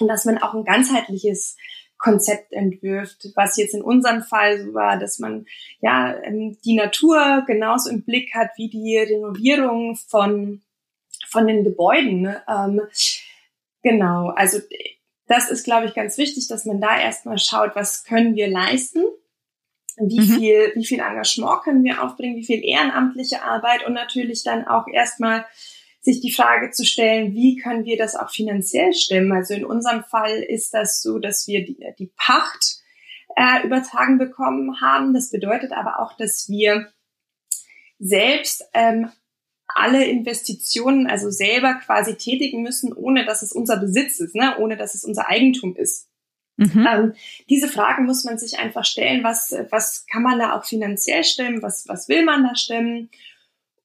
und 0.00 0.08
dass 0.08 0.24
man 0.24 0.38
auch 0.38 0.54
ein 0.54 0.64
ganzheitliches 0.64 1.56
Konzept 1.98 2.52
entwirft, 2.52 3.28
was 3.34 3.56
jetzt 3.56 3.74
in 3.74 3.82
unserem 3.82 4.22
Fall 4.22 4.60
so 4.60 4.72
war, 4.72 4.98
dass 4.98 5.18
man 5.18 5.46
ja 5.80 6.14
ähm, 6.22 6.56
die 6.64 6.76
Natur 6.76 7.44
genauso 7.46 7.90
im 7.90 8.02
Blick 8.02 8.34
hat 8.34 8.50
wie 8.56 8.68
die 8.68 8.96
Renovierung 8.98 9.96
von 9.96 10.62
von 11.28 11.46
den 11.46 11.64
Gebäuden. 11.64 12.22
Ne? 12.22 12.42
Ähm, 12.48 12.80
genau, 13.82 14.28
also 14.30 14.58
das 15.26 15.50
ist, 15.50 15.64
glaube 15.64 15.86
ich, 15.86 15.94
ganz 15.94 16.16
wichtig, 16.18 16.48
dass 16.48 16.64
man 16.64 16.80
da 16.80 16.98
erstmal 16.98 17.38
schaut, 17.38 17.76
was 17.76 18.04
können 18.04 18.34
wir 18.34 18.48
leisten, 18.48 19.04
wie 19.98 20.20
mhm. 20.20 20.24
viel, 20.24 20.72
wie 20.74 20.86
viel 20.86 21.00
Engagement 21.00 21.62
können 21.62 21.84
wir 21.84 22.02
aufbringen, 22.02 22.36
wie 22.36 22.46
viel 22.46 22.64
ehrenamtliche 22.64 23.42
Arbeit 23.42 23.86
und 23.86 23.92
natürlich 23.92 24.42
dann 24.42 24.66
auch 24.66 24.86
erstmal 24.88 25.44
sich 26.00 26.20
die 26.20 26.32
Frage 26.32 26.70
zu 26.70 26.84
stellen, 26.84 27.34
wie 27.34 27.56
können 27.56 27.84
wir 27.84 27.96
das 27.96 28.14
auch 28.14 28.30
finanziell 28.30 28.92
stemmen? 28.92 29.32
Also 29.32 29.54
in 29.54 29.64
unserem 29.64 30.04
Fall 30.04 30.42
ist 30.42 30.72
das 30.72 31.02
so, 31.02 31.18
dass 31.18 31.46
wir 31.46 31.64
die, 31.64 31.78
die 31.98 32.12
Pacht 32.16 32.78
äh, 33.36 33.66
übertragen 33.66 34.18
bekommen 34.18 34.80
haben. 34.80 35.12
Das 35.12 35.30
bedeutet 35.30 35.72
aber 35.72 36.00
auch, 36.00 36.16
dass 36.16 36.48
wir 36.48 36.88
selbst 37.98 38.64
ähm, 38.74 39.10
alle 39.66 40.04
Investitionen 40.04 41.06
also 41.08 41.30
selber 41.30 41.74
quasi 41.74 42.14
tätigen 42.16 42.62
müssen, 42.62 42.92
ohne 42.92 43.24
dass 43.24 43.42
es 43.42 43.52
unser 43.52 43.76
Besitz 43.76 44.20
ist, 44.20 44.34
ne? 44.34 44.56
ohne 44.58 44.76
dass 44.76 44.94
es 44.94 45.04
unser 45.04 45.28
Eigentum 45.28 45.76
ist. 45.76 46.08
Mhm. 46.56 46.86
Ähm, 46.90 47.14
diese 47.48 47.68
Fragen 47.68 48.06
muss 48.06 48.24
man 48.24 48.38
sich 48.38 48.58
einfach 48.58 48.84
stellen, 48.84 49.22
was, 49.22 49.54
was 49.70 50.06
kann 50.10 50.22
man 50.22 50.38
da 50.38 50.58
auch 50.58 50.64
finanziell 50.64 51.22
stemmen, 51.22 51.62
was, 51.62 51.86
was 51.86 52.08
will 52.08 52.24
man 52.24 52.42
da 52.42 52.56
stemmen 52.56 53.10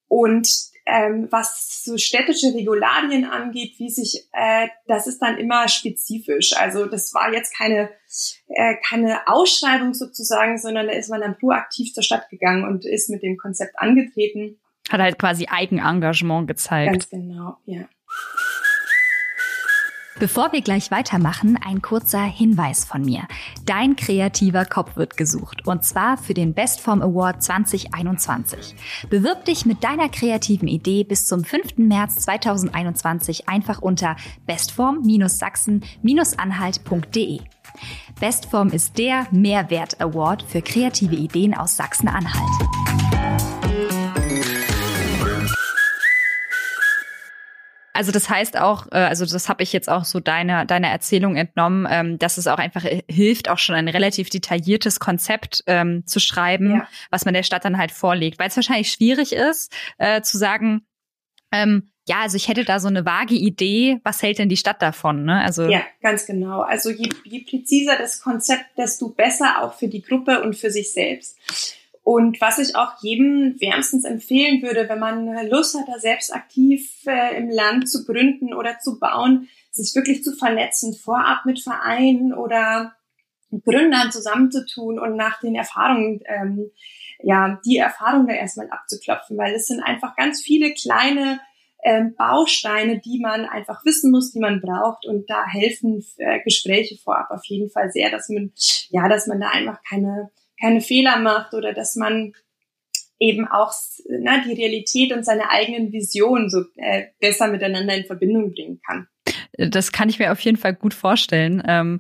und 0.08 0.72
ähm, 0.85 1.27
was 1.31 1.83
so 1.83 1.97
städtische 1.97 2.53
Regularien 2.53 3.25
angeht, 3.25 3.75
wie 3.77 3.89
sich, 3.89 4.27
äh, 4.33 4.67
das 4.87 5.07
ist 5.07 5.19
dann 5.19 5.37
immer 5.37 5.67
spezifisch. 5.67 6.53
Also 6.57 6.85
das 6.85 7.13
war 7.13 7.33
jetzt 7.33 7.57
keine, 7.57 7.89
äh, 8.47 8.75
keine 8.87 9.27
Ausschreibung 9.27 9.93
sozusagen, 9.93 10.57
sondern 10.57 10.87
da 10.87 10.93
ist 10.93 11.09
man 11.09 11.21
dann 11.21 11.37
proaktiv 11.37 11.93
zur 11.93 12.03
Stadt 12.03 12.29
gegangen 12.29 12.65
und 12.65 12.85
ist 12.85 13.09
mit 13.09 13.23
dem 13.23 13.37
Konzept 13.37 13.73
angetreten 13.77 14.59
hat 14.89 15.01
halt 15.01 15.19
quasi 15.19 15.47
Eigenengagement 15.47 16.47
gezeigt. 16.47 16.91
Ganz 16.91 17.09
genau, 17.09 17.57
ja. 17.65 17.85
Bevor 20.20 20.51
wir 20.53 20.62
gleich 20.62 20.91
weitermachen, 20.91 21.58
ein 21.63 21.82
kurzer 21.82 22.22
Hinweis 22.22 22.86
von 22.86 23.03
mir. 23.03 23.24
Dein 23.65 23.96
kreativer 23.96 24.65
Kopf 24.65 24.96
wird 24.96 25.17
gesucht 25.17 25.65
und 25.65 25.84
zwar 25.84 26.17
für 26.17 26.36
den 26.36 26.53
Bestform 26.53 27.01
Award 27.01 27.41
2021. 27.41 28.75
Bewirb 29.10 29.46
dich 29.46 29.65
mit 29.65 29.84
deiner 29.84 30.10
kreativen 30.10 30.67
Idee 30.67 31.03
bis 31.03 31.25
zum 31.25 31.43
5. 31.43 31.77
März 31.77 32.17
2021 32.17 33.50
einfach 33.50 33.82
unter 33.82 34.15
bestform-sachsen-anhalt.de. 34.46 37.39
Bestform 38.20 38.70
ist 38.70 39.00
der 39.00 39.25
Mehrwert 39.32 40.00
Award 40.00 40.43
für 40.43 40.62
kreative 40.62 41.15
Ideen 41.15 41.55
aus 41.55 41.75
Sachsen-Anhalt. 41.75 43.02
Also 47.93 48.12
das 48.12 48.29
heißt 48.29 48.57
auch, 48.57 48.88
äh, 48.91 48.95
also 48.95 49.25
das 49.25 49.50
habe 49.50 49.63
ich 49.63 49.71
jetzt 49.71 49.89
auch 49.89 50.03
so 50.03 50.19
deiner 50.19 50.65
deiner 50.65 50.89
Erzählung 50.89 51.35
entnommen, 51.35 51.88
ähm, 51.89 52.19
dass 52.19 52.38
es 52.38 52.47
auch 52.47 52.57
einfach 52.57 52.83
hilft, 53.09 53.50
auch 53.50 53.59
schon 53.59 53.75
ein 53.75 53.88
relativ 53.88 54.29
detailliertes 54.29 55.00
Konzept 55.00 55.63
ähm, 55.67 56.05
zu 56.05 56.19
schreiben, 56.19 56.71
ja. 56.71 56.88
was 57.12 57.25
man 57.25 57.33
der 57.33 57.43
Stadt 57.43 57.65
dann 57.65 57.77
halt 57.77 57.91
vorlegt, 57.91 58.39
weil 58.39 58.50
es 58.50 58.55
wahrscheinlich 58.55 58.91
schwierig 58.91 59.33
ist 59.33 59.71
äh, 60.00 60.21
zu 60.21 60.38
sagen, 60.38 60.85
ähm, 61.51 61.91
ja, 62.05 62.21
also 62.21 62.35
ich 62.35 62.50
hätte 62.50 62.65
da 62.65 62.79
so 62.79 62.89
eine 62.89 63.05
vage 63.05 63.35
Idee, 63.35 64.00
was 64.03 64.21
hält 64.21 64.38
denn 64.38 64.50
die 64.50 64.57
Stadt 64.57 64.81
davon? 64.81 65.23
Ne? 65.23 65.41
Also 65.41 65.69
ja, 65.69 65.83
ganz 66.01 66.25
genau. 66.25 66.62
Also 66.62 66.89
je, 66.89 67.09
je 67.23 67.39
präziser 67.41 67.97
das 67.97 68.21
Konzept, 68.21 68.65
desto 68.77 69.09
besser 69.09 69.62
auch 69.62 69.73
für 69.73 69.88
die 69.88 70.01
Gruppe 70.01 70.41
und 70.41 70.55
für 70.55 70.69
sich 70.69 70.91
selbst. 70.91 71.38
Und 72.03 72.41
was 72.41 72.60
ich 72.60 72.75
auch 72.75 73.01
jedem 73.01 73.55
wärmstens 73.62 74.03
empfehlen 74.03 74.62
würde, 74.62 74.89
wenn 74.89 75.00
man 75.00 75.48
Lust 75.48 75.75
hat, 75.75 75.88
da 75.88 76.00
selbst 76.00 76.36
aktiv 76.36 76.91
äh, 77.07 77.38
im 77.38 77.50
Land 77.50 77.89
zu 77.89 78.05
gründen 78.05 78.53
oder 78.53 78.77
zu 78.79 79.00
bauen, 79.00 79.48
sich 79.72 79.95
wirklich 79.95 80.22
zu 80.22 80.36
vernetzen, 80.36 80.93
vorab 80.93 81.45
mit 81.45 81.62
Vereinen 81.62 82.33
oder 82.33 82.93
Gründern 83.65 84.12
zusammenzutun 84.12 85.00
und 85.00 85.15
nach 85.15 85.39
den 85.39 85.55
Erfahrungen, 85.55 86.22
ähm, 86.25 86.72
ja, 87.22 87.62
die 87.65 87.77
Erfahrungen 87.77 88.27
da 88.27 88.33
erstmal 88.33 88.69
abzuklopfen, 88.69 89.38
weil 89.38 89.53
es 89.53 89.67
sind 89.67 89.81
einfach 89.81 90.15
ganz 90.17 90.41
viele 90.41 90.74
kleine 90.74 91.39
ähm, 91.83 92.15
Bausteine, 92.17 93.00
die 93.00 93.19
man 93.19 93.45
einfach 93.45 93.86
wissen 93.86 94.12
muss, 94.12 94.31
die 94.31 94.39
man 94.39 94.60
braucht. 94.60 95.05
Und 95.05 95.29
da 95.29 95.45
helfen 95.45 96.03
äh, 96.17 96.41
Gespräche 96.41 96.98
vorab 96.98 97.31
auf 97.31 97.45
jeden 97.45 97.69
Fall 97.69 97.91
sehr, 97.91 98.12
dass 98.12 98.27
man, 98.27 98.51
ja, 98.89 99.07
dass 99.07 99.27
man 99.27 99.39
da 99.39 99.50
einfach 99.50 99.79
keine 99.88 100.31
keine 100.63 100.82
Fehler 100.82 101.20
macht 101.20 101.53
oder 101.53 101.74
dass 101.74 101.96
man 101.96 102.34
eben 103.20 103.48
auch 103.48 103.74
na, 104.08 104.43
die 104.43 104.53
Realität 104.53 105.12
und 105.12 105.25
seine 105.25 105.50
eigenen 105.50 105.91
Visionen 105.91 106.50
so 106.50 106.63
äh, 106.75 107.08
besser 107.20 107.48
miteinander 107.48 107.96
in 107.96 108.05
Verbindung 108.05 108.53
bringen 108.53 108.82
kann. 108.86 109.08
Das 109.58 109.91
kann 109.91 110.10
ich 110.10 110.20
mir 110.20 110.32
auf 110.32 110.39
jeden 110.39 110.58
Fall 110.58 110.74
gut 110.74 110.93
vorstellen. 110.93 111.62
Ähm, 111.67 112.00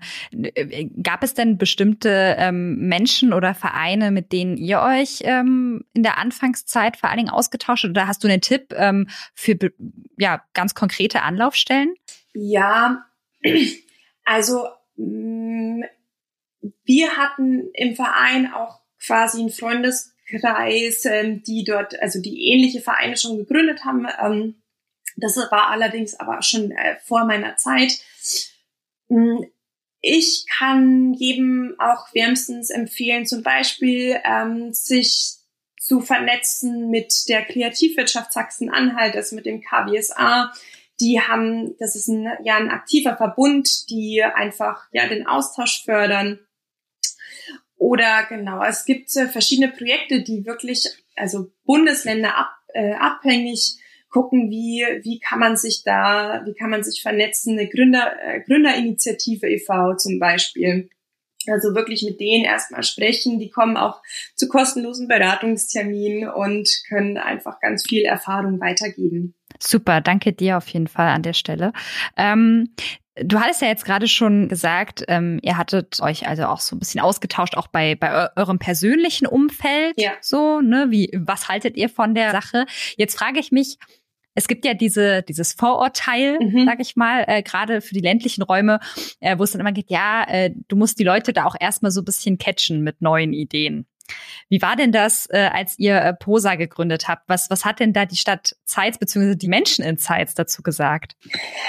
gab 1.03 1.23
es 1.23 1.33
denn 1.33 1.57
bestimmte 1.57 2.35
ähm, 2.39 2.87
Menschen 2.87 3.31
oder 3.31 3.53
Vereine, 3.53 4.11
mit 4.11 4.31
denen 4.31 4.57
ihr 4.57 4.81
euch 4.81 5.21
ähm, 5.23 5.85
in 5.93 6.03
der 6.03 6.17
Anfangszeit 6.17 6.97
vor 6.97 7.09
allen 7.09 7.19
Dingen 7.19 7.29
ausgetauscht 7.29 7.83
habt? 7.83 7.91
Oder 7.91 8.07
hast 8.07 8.23
du 8.23 8.27
einen 8.27 8.41
Tipp 8.41 8.73
ähm, 8.75 9.07
für 9.35 9.55
ja, 10.17 10.43
ganz 10.53 10.73
konkrete 10.73 11.21
Anlaufstellen? 11.21 11.93
Ja, 12.33 13.05
also 14.25 14.67
wir 16.83 17.17
hatten 17.17 17.69
im 17.73 17.95
Verein 17.95 18.51
auch 18.53 18.81
quasi 19.05 19.41
einen 19.41 19.49
Freundeskreis, 19.49 21.05
ähm, 21.05 21.43
die 21.43 21.63
dort, 21.63 21.99
also 22.01 22.21
die 22.21 22.51
ähnliche 22.51 22.81
Vereine 22.81 23.17
schon 23.17 23.37
gegründet 23.37 23.83
haben. 23.85 24.07
Ähm, 24.21 24.61
das 25.17 25.37
war 25.37 25.69
allerdings 25.69 26.19
aber 26.19 26.41
schon 26.41 26.71
äh, 26.71 26.97
vor 27.03 27.25
meiner 27.25 27.57
Zeit. 27.57 27.99
Hm, 29.09 29.45
ich 30.01 30.45
kann 30.49 31.13
jedem 31.13 31.75
auch 31.79 32.13
wärmstens 32.13 32.69
empfehlen, 32.69 33.25
zum 33.25 33.41
Beispiel 33.41 34.19
ähm, 34.25 34.73
sich 34.73 35.35
zu 35.79 36.01
vernetzen 36.01 36.89
mit 36.89 37.27
der 37.29 37.43
Kreativwirtschaft 37.43 38.31
Sachsen-Anhalt, 38.31 39.15
also 39.15 39.35
mit 39.35 39.45
dem 39.45 39.61
KBSA. 39.61 40.51
Die 40.99 41.19
haben, 41.21 41.75
das 41.77 41.95
ist 41.95 42.07
ein, 42.07 42.27
ja 42.43 42.55
ein 42.55 42.69
aktiver 42.69 43.17
Verbund, 43.17 43.89
die 43.89 44.23
einfach 44.23 44.87
ja 44.91 45.07
den 45.07 45.27
Austausch 45.27 45.83
fördern 45.83 46.39
oder 47.83 48.25
genau, 48.29 48.63
es 48.63 48.85
gibt 48.85 49.13
äh, 49.17 49.27
verschiedene 49.27 49.67
Projekte, 49.67 50.21
die 50.21 50.45
wirklich, 50.45 50.87
also 51.17 51.51
Bundesländer 51.65 52.37
ab, 52.37 52.55
äh, 52.73 52.93
abhängig 52.93 53.75
gucken, 54.07 54.49
wie, 54.49 54.85
wie 55.01 55.19
kann 55.19 55.39
man 55.39 55.57
sich 55.57 55.83
da, 55.83 56.43
wie 56.45 56.53
kann 56.53 56.69
man 56.69 56.81
sich 56.81 57.01
vernetzen, 57.01 57.59
eine 57.59 57.67
Gründer, 57.67 58.13
äh, 58.23 58.39
Gründerinitiative 58.39 59.49
e.V. 59.49 59.97
zum 59.97 60.17
Beispiel. 60.17 60.89
Also 61.45 61.75
wirklich 61.75 62.03
mit 62.03 62.21
denen 62.21 62.45
erstmal 62.45 62.83
sprechen. 62.83 63.37
Die 63.37 63.49
kommen 63.49 63.75
auch 63.75 64.01
zu 64.35 64.47
kostenlosen 64.47 65.09
Beratungsterminen 65.09 66.29
und 66.29 66.69
können 66.87 67.17
einfach 67.17 67.59
ganz 67.59 67.85
viel 67.85 68.03
Erfahrung 68.03 68.61
weitergeben. 68.61 69.35
Super, 69.63 70.01
danke 70.01 70.33
dir 70.33 70.57
auf 70.57 70.67
jeden 70.67 70.87
Fall 70.87 71.09
an 71.09 71.23
der 71.23 71.33
Stelle. 71.33 71.73
Ähm, 72.17 72.69
Du 73.15 73.39
hattest 73.39 73.61
ja 73.61 73.67
jetzt 73.67 73.85
gerade 73.85 74.07
schon 74.07 74.49
gesagt, 74.49 75.03
ähm, 75.07 75.39
ihr 75.43 75.55
hattet 75.55 76.01
euch 76.01 76.27
also 76.27 76.45
auch 76.45 76.59
so 76.59 76.75
ein 76.75 76.79
bisschen 76.79 76.99
ausgetauscht, 76.99 77.55
auch 77.55 77.67
bei, 77.67 77.93
bei 77.93 78.35
eurem 78.35 78.57
persönlichen 78.57 79.27
Umfeld. 79.27 79.93
Ja. 79.97 80.13
So, 80.19 80.61
ne? 80.61 80.87
Wie, 80.89 81.11
was 81.13 81.47
haltet 81.47 81.77
ihr 81.77 81.89
von 81.89 82.15
der 82.15 82.31
Sache? 82.31 82.65
Jetzt 82.97 83.15
frage 83.15 83.39
ich 83.39 83.51
mich, 83.51 83.77
es 84.33 84.47
gibt 84.47 84.65
ja 84.65 84.73
diese, 84.73 85.21
dieses 85.21 85.53
Vorurteil, 85.53 86.39
mhm. 86.39 86.65
sag 86.65 86.79
ich 86.79 86.95
mal, 86.95 87.23
äh, 87.27 87.43
gerade 87.43 87.81
für 87.81 87.93
die 87.93 88.01
ländlichen 88.01 88.41
Räume, 88.41 88.79
äh, 89.19 89.37
wo 89.37 89.43
es 89.43 89.51
dann 89.51 89.61
immer 89.61 89.73
geht, 89.73 89.91
ja, 89.91 90.25
äh, 90.27 90.51
du 90.67 90.75
musst 90.75 90.97
die 90.97 91.03
Leute 91.03 91.33
da 91.33 91.45
auch 91.45 91.55
erstmal 91.59 91.91
so 91.91 92.01
ein 92.01 92.05
bisschen 92.05 92.39
catchen 92.39 92.81
mit 92.81 93.01
neuen 93.01 93.33
Ideen. 93.33 93.85
Wie 94.49 94.61
war 94.61 94.75
denn 94.75 94.91
das, 94.91 95.27
äh, 95.29 95.49
als 95.51 95.79
ihr 95.79 95.95
äh, 95.95 96.13
Posa 96.13 96.55
gegründet 96.55 97.07
habt? 97.07 97.27
Was, 97.27 97.49
was 97.49 97.65
hat 97.65 97.79
denn 97.79 97.93
da 97.93 98.05
die 98.05 98.17
Stadt 98.17 98.55
Zeitz 98.65 98.97
bzw. 98.97 99.35
die 99.35 99.47
Menschen 99.47 99.83
in 99.83 99.97
Zeitz 99.97 100.35
dazu 100.35 100.61
gesagt? 100.61 101.15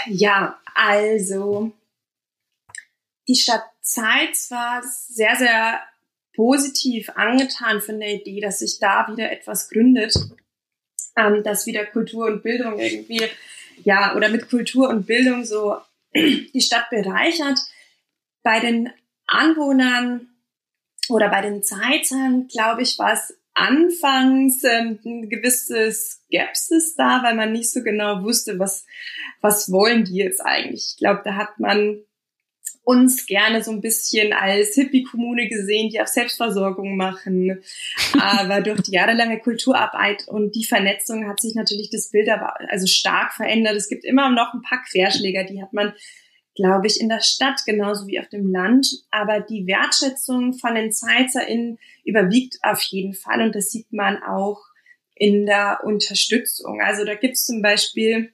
Ja, 0.07 0.59
also 0.75 1.73
die 3.29 3.37
Stadt 3.37 3.65
Zeitz 3.81 4.51
war 4.51 4.83
sehr, 4.83 5.37
sehr 5.37 5.81
positiv 6.35 7.11
angetan 7.15 7.81
von 7.81 8.01
der 8.01 8.15
Idee, 8.15 8.41
dass 8.41 8.59
sich 8.59 8.79
da 8.81 9.07
wieder 9.09 9.31
etwas 9.31 9.71
gründet, 9.71 10.15
ähm, 11.17 11.43
dass 11.45 11.67
wieder 11.67 11.87
Kultur 11.87 12.27
und 12.27 12.43
Bildung 12.43 12.79
irgendwie, 12.79 13.23
ja, 13.85 14.15
oder 14.17 14.29
mit 14.29 14.49
Kultur 14.51 14.89
und 14.89 15.07
Bildung 15.07 15.45
so 15.45 15.79
die 16.15 16.61
Stadt 16.61 16.91
bereichert. 16.91 17.59
Bei 18.43 18.61
den 18.61 18.91
Anwohnern 19.27 20.29
oder 21.09 21.29
bei 21.29 21.43
den 21.43 21.63
Zeitern, 21.63 22.49
glaube 22.49 22.83
ich, 22.83 22.99
war 22.99 23.13
es 23.13 23.35
anfangs 23.55 24.65
ähm, 24.65 24.99
ein 25.05 25.29
gewisses 25.29 26.23
Skepsis 26.27 26.97
da, 26.97 27.23
weil 27.23 27.35
man 27.35 27.53
nicht 27.53 27.71
so 27.71 27.83
genau 27.83 28.23
wusste, 28.23 28.59
was, 28.59 28.85
was 29.41 29.71
wollen 29.71 30.05
die 30.05 30.17
jetzt 30.17 30.41
eigentlich. 30.41 30.93
Ich 30.93 30.97
glaube, 30.99 31.23
da 31.25 31.37
hat 31.37 31.61
man 31.61 32.01
uns 32.83 33.25
gerne 33.27 33.63
so 33.65 33.71
ein 33.71 33.81
bisschen 33.81 34.33
als 34.33 34.75
Hippie-Kommune 34.75 35.49
gesehen, 35.49 35.89
die 35.89 36.01
auf 36.01 36.09
Selbstversorgung 36.09 36.97
machen. 36.97 37.63
Aber 38.21 38.61
durch 38.61 38.83
die 38.83 38.93
jahrelange 38.93 39.39
Kulturarbeit 39.39 40.29
und 40.29 40.55
die 40.55 40.65
Vernetzung 40.65 41.27
hat 41.27 41.41
sich 41.41 41.55
natürlich 41.55 41.91
das 41.91 42.11
Bild 42.11 42.29
aber 42.29 42.55
also 42.69 42.87
stark 42.87 43.33
verändert. 43.33 43.77
Es 43.77 43.89
gibt 43.89 44.05
immer 44.05 44.31
noch 44.31 44.53
ein 44.53 44.63
paar 44.63 44.83
Querschläger, 44.91 45.45
die 45.45 45.63
hat 45.63 45.73
man 45.73 45.95
glaube 46.55 46.87
ich, 46.87 47.01
in 47.01 47.09
der 47.09 47.21
Stadt 47.21 47.61
genauso 47.67 48.07
wie 48.07 48.21
auf 48.21 48.29
dem 48.29 48.51
Land. 48.51 48.87
Aber 49.11 49.41
die 49.41 49.67
Wertschätzung 49.67 50.55
von 50.55 50.75
den 50.75 50.93
ZeizerInnen 50.93 51.79
überwiegt 52.05 52.59
auf 52.63 52.81
jeden 52.83 53.15
Fall 53.15 53.43
und 53.43 53.55
das 53.55 53.71
sieht 53.71 53.93
man 53.93 54.23
auch 54.23 54.61
in 55.15 55.47
der 55.47 55.81
Unterstützung. 55.85 56.81
Also 56.81 57.05
da 57.05 57.15
gibt 57.15 57.35
es 57.35 57.45
zum 57.45 57.63
Beispiel 57.63 58.33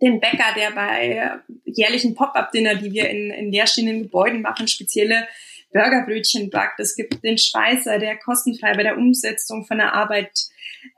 den 0.00 0.20
Bäcker, 0.20 0.54
der 0.56 0.70
bei 0.70 1.40
jährlichen 1.64 2.14
Pop-up-Dinner, 2.14 2.76
die 2.76 2.92
wir 2.92 3.10
in, 3.10 3.30
in 3.30 3.50
leerstehenden 3.52 4.04
Gebäuden 4.04 4.42
machen, 4.42 4.68
spezielle 4.68 5.26
Burgerbrötchen 5.72 6.50
backt. 6.50 6.80
Es 6.80 6.96
gibt 6.96 7.22
den 7.22 7.38
Schweißer, 7.38 7.98
der 7.98 8.18
kostenfrei 8.18 8.74
bei 8.74 8.82
der 8.82 8.96
Umsetzung 8.96 9.66
von 9.66 9.78
der 9.78 9.94
Arbeit 9.94 10.32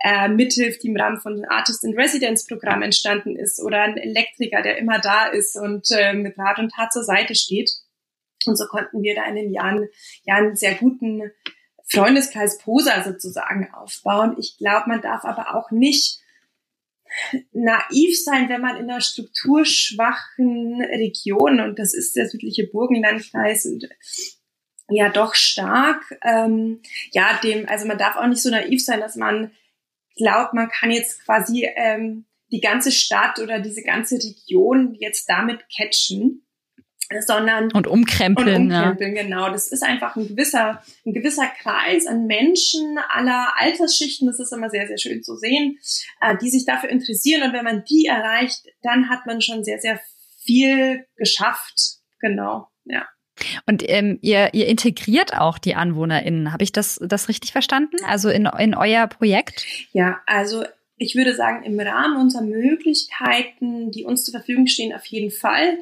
äh, 0.01 0.29
mithilft, 0.29 0.83
die 0.83 0.89
im 0.89 0.97
Rahmen 0.97 1.21
von 1.21 1.45
Artist 1.47 1.85
in 1.85 1.99
Residence 1.99 2.47
Programm 2.47 2.83
entstanden 2.83 3.37
ist, 3.37 3.61
oder 3.61 3.83
ein 3.83 3.97
Elektriker, 3.97 4.63
der 4.63 4.79
immer 4.79 5.01
da 5.01 5.27
ist 5.27 5.57
und 5.57 5.89
äh, 5.91 6.13
mit 6.13 6.39
Rat 6.39 6.59
und 6.59 6.73
Tat 6.73 6.93
zur 6.93 7.05
Seite 7.05 7.35
steht. 7.35 7.71
Und 8.47 8.57
so 8.57 8.65
konnten 8.67 9.03
wir 9.03 9.15
da 9.15 9.25
in 9.27 9.37
den 9.37 9.53
Jahren 9.53 9.89
ja 10.25 10.37
einen 10.37 10.57
sehr 10.57 10.75
guten 10.75 11.31
Freundeskreis 11.87 12.59
Posa 12.59 13.03
sozusagen 13.03 13.69
aufbauen. 13.75 14.37
Ich 14.39 14.57
glaube, 14.59 14.89
man 14.89 15.03
darf 15.03 15.25
aber 15.25 15.55
auch 15.55 15.71
nicht 15.71 16.21
naiv 17.53 18.23
sein, 18.23 18.49
wenn 18.49 18.61
man 18.61 18.77
in 18.77 18.89
einer 18.89 19.01
strukturschwachen 19.01 20.81
Region, 20.83 21.61
und 21.61 21.79
das 21.79 21.93
ist 21.93 22.15
der 22.15 22.29
südliche 22.29 22.69
Burgenlandkreis, 22.69 23.67
und 23.67 23.89
ja 24.91 25.09
doch 25.09 25.35
stark. 25.35 26.19
Ähm, 26.23 26.81
ja, 27.13 27.39
dem, 27.43 27.69
also 27.69 27.87
man 27.87 27.99
darf 27.99 28.17
auch 28.17 28.27
nicht 28.27 28.43
so 28.43 28.51
naiv 28.51 28.85
sein, 28.85 29.01
dass 29.01 29.17
man 29.17 29.53
glaubt, 30.17 30.55
man 30.55 30.69
kann 30.69 30.91
jetzt 30.91 31.25
quasi 31.25 31.69
ähm, 31.77 32.27
die 32.53 32.61
ganze 32.61 32.93
Stadt 32.93 33.39
oder 33.39 33.61
diese 33.61 33.83
ganze 33.83 34.17
Region 34.17 34.95
jetzt 34.99 35.29
damit 35.29 35.65
catchen, 35.75 36.45
sondern 37.21 37.73
und 37.73 37.87
umkrempeln. 37.87 38.49
Und 38.49 38.73
umkrempeln, 38.73 39.17
ja. 39.17 39.23
genau. 39.23 39.51
Das 39.51 39.69
ist 39.69 39.83
einfach 39.83 40.17
ein 40.17 40.29
gewisser, 40.29 40.83
ein 41.05 41.13
gewisser 41.13 41.47
Kreis 41.47 42.07
an 42.07 42.27
Menschen 42.27 42.99
aller 43.09 43.53
Altersschichten. 43.57 44.27
Das 44.27 44.39
ist 44.39 44.53
immer 44.53 44.71
sehr, 44.71 44.87
sehr 44.87 44.99
schön 44.99 45.23
zu 45.23 45.37
sehen, 45.37 45.79
äh, 46.21 46.37
die 46.37 46.51
sich 46.51 46.65
dafür 46.65 46.91
interessieren. 46.91 47.43
Und 47.43 47.53
wenn 47.53 47.65
man 47.65 47.85
die 47.85 48.07
erreicht, 48.07 48.67
dann 48.83 49.09
hat 49.09 49.27
man 49.27 49.41
schon 49.41 49.65
sehr, 49.65 49.81
sehr 49.81 50.01
viel 50.45 51.07
geschafft. 51.17 51.99
Genau, 52.21 52.69
ja. 52.85 53.09
Und 53.67 53.83
ähm, 53.89 54.19
ihr, 54.23 54.55
ihr 54.55 54.67
integriert 54.67 55.37
auch 55.37 55.59
die 55.59 55.75
AnwohnerInnen. 55.75 56.53
Habe 56.53 56.65
ich 56.65 56.73
das, 56.73 57.01
das 57.03 57.29
richtig 57.29 57.53
verstanden? 57.53 57.97
Also 58.07 58.29
in, 58.29 58.47
in 58.59 58.75
euer 58.75 59.07
Projekt? 59.07 59.65
Ja, 59.93 60.21
also 60.27 60.65
ich 60.97 61.15
würde 61.15 61.35
sagen, 61.35 61.65
im 61.65 61.81
Rahmen 61.81 62.21
unserer 62.21 62.43
Möglichkeiten, 62.43 63.91
die 63.91 64.05
uns 64.05 64.25
zur 64.25 64.33
Verfügung 64.33 64.67
stehen, 64.67 64.93
auf 64.93 65.07
jeden 65.07 65.31
Fall. 65.31 65.79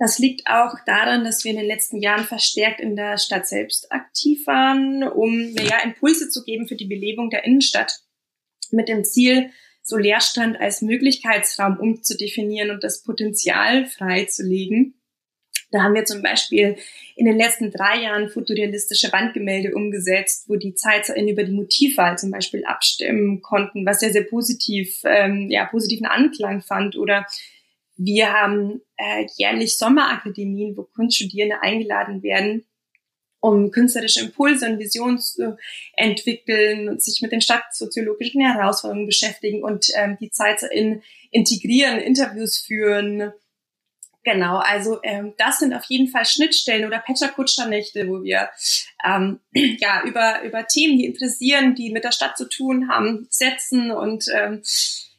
Das 0.00 0.18
liegt 0.18 0.48
auch 0.48 0.74
daran, 0.86 1.24
dass 1.24 1.44
wir 1.44 1.50
in 1.50 1.58
den 1.58 1.66
letzten 1.66 1.98
Jahren 1.98 2.24
verstärkt 2.24 2.80
in 2.80 2.96
der 2.96 3.18
Stadt 3.18 3.46
selbst 3.46 3.92
aktiv 3.92 4.46
waren, 4.46 5.04
um 5.04 5.54
ja, 5.56 5.78
Impulse 5.84 6.30
zu 6.30 6.42
geben 6.42 6.66
für 6.66 6.74
die 6.74 6.86
Belebung 6.86 7.30
der 7.30 7.44
Innenstadt 7.44 8.00
mit 8.70 8.88
dem 8.88 9.04
Ziel, 9.04 9.50
so 9.82 9.96
Leerstand 9.96 10.58
als 10.60 10.82
Möglichkeitsraum 10.82 11.78
umzudefinieren 11.78 12.70
und 12.70 12.82
das 12.82 13.02
Potenzial 13.02 13.86
freizulegen. 13.86 14.99
Da 15.70 15.82
haben 15.82 15.94
wir 15.94 16.04
zum 16.04 16.22
Beispiel 16.22 16.76
in 17.14 17.26
den 17.26 17.36
letzten 17.36 17.70
drei 17.70 18.02
Jahren 18.02 18.28
fotorealistische 18.28 19.12
Wandgemälde 19.12 19.74
umgesetzt, 19.74 20.48
wo 20.48 20.56
die 20.56 20.74
ZeizerInnen 20.74 21.28
über 21.28 21.44
die 21.44 21.52
Motivwahl 21.52 22.18
zum 22.18 22.30
Beispiel 22.30 22.64
abstimmen 22.64 23.40
konnten, 23.40 23.86
was 23.86 24.00
sehr, 24.00 24.10
sehr 24.10 24.24
positiv, 24.24 25.00
ähm, 25.04 25.48
ja, 25.50 25.66
positiven 25.66 26.06
Anklang 26.06 26.60
fand. 26.60 26.96
Oder 26.96 27.26
wir 27.96 28.32
haben 28.32 28.80
äh, 28.96 29.26
jährlich 29.36 29.76
Sommerakademien, 29.76 30.76
wo 30.76 30.82
Kunststudierende 30.82 31.62
eingeladen 31.62 32.22
werden, 32.22 32.64
um 33.38 33.70
künstlerische 33.70 34.20
Impulse 34.20 34.68
und 34.68 34.78
Visionen 34.78 35.18
zu 35.18 35.56
entwickeln 35.96 36.88
und 36.88 37.02
sich 37.02 37.22
mit 37.22 37.30
den 37.30 37.40
stadtsoziologischen 37.40 38.40
Herausforderungen 38.40 39.06
beschäftigen 39.06 39.62
und 39.62 39.86
ähm, 39.96 40.16
die 40.20 40.30
ZeizerInnen 40.30 41.02
integrieren, 41.30 41.98
Interviews 41.98 42.58
führen, 42.58 43.32
Genau, 44.22 44.58
also 44.58 44.98
ähm, 45.02 45.32
das 45.38 45.60
sind 45.60 45.72
auf 45.72 45.84
jeden 45.84 46.08
Fall 46.08 46.26
Schnittstellen 46.26 46.86
oder 46.86 46.98
Petscher-Kutscher-Nächte, 46.98 48.06
wo 48.06 48.22
wir 48.22 48.50
ähm, 49.02 49.40
ja 49.54 50.02
über 50.04 50.42
über 50.42 50.66
Themen, 50.66 50.98
die 50.98 51.06
interessieren, 51.06 51.74
die 51.74 51.90
mit 51.90 52.04
der 52.04 52.12
Stadt 52.12 52.36
zu 52.36 52.46
tun 52.46 52.90
haben, 52.90 53.26
setzen 53.30 53.90
und 53.90 54.26
ähm, 54.34 54.62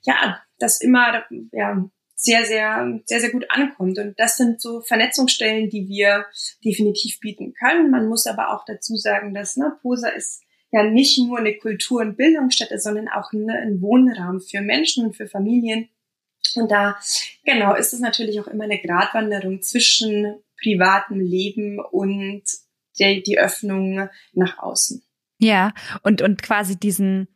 ja, 0.04 0.40
das 0.60 0.82
immer 0.82 1.24
ja 1.52 1.84
sehr 2.16 2.46
sehr 2.46 3.00
sehr 3.06 3.20
sehr 3.22 3.32
gut 3.32 3.50
ankommt 3.50 3.98
und 3.98 4.20
das 4.20 4.38
sind 4.38 4.62
so 4.62 4.82
Vernetzungsstellen, 4.82 5.72
die 5.72 5.88
wir 5.88 6.28
definitiv 6.64 7.20
bieten 7.20 7.54
können. 7.54 7.90
Man 7.90 8.08
muss 8.08 8.28
aber 8.28 8.54
auch 8.54 8.66
dazu 8.66 8.98
sagen, 8.98 9.34
dass 9.34 9.58
ne, 9.58 9.76
Posa 9.82 10.10
ist 10.10 10.44
ja 10.72 10.84
nicht 10.84 11.18
nur 11.18 11.40
eine 11.40 11.58
Kultur- 11.58 12.02
und 12.02 12.18
Bildungsstätte, 12.18 12.78
sondern 12.78 13.08
auch 13.08 13.34
ein, 13.34 13.50
ein 13.50 13.82
Wohnraum 13.82 14.42
für 14.42 14.62
Menschen 14.62 15.08
und 15.08 15.18
für 15.18 15.28
Familien 15.28 15.90
und 16.56 16.72
da, 16.72 16.98
genau, 17.46 17.76
ist 17.76 17.94
es 17.94 18.00
natürlich 18.00 18.40
auch 18.40 18.48
immer 18.48 18.66
eine 18.66 18.82
Gratwanderung 18.82 19.62
zwischen 19.62 20.42
privatem 20.62 21.20
Leben 21.20 21.80
und 21.80 22.44
die, 23.00 23.24
die 23.24 23.40
Öffnung 23.40 24.10
nach 24.34 24.60
außen. 24.60 25.04
Ja, 25.40 25.72
und, 26.04 26.22
und 26.22 26.42
quasi 26.44 26.78
diesen, 26.78 27.28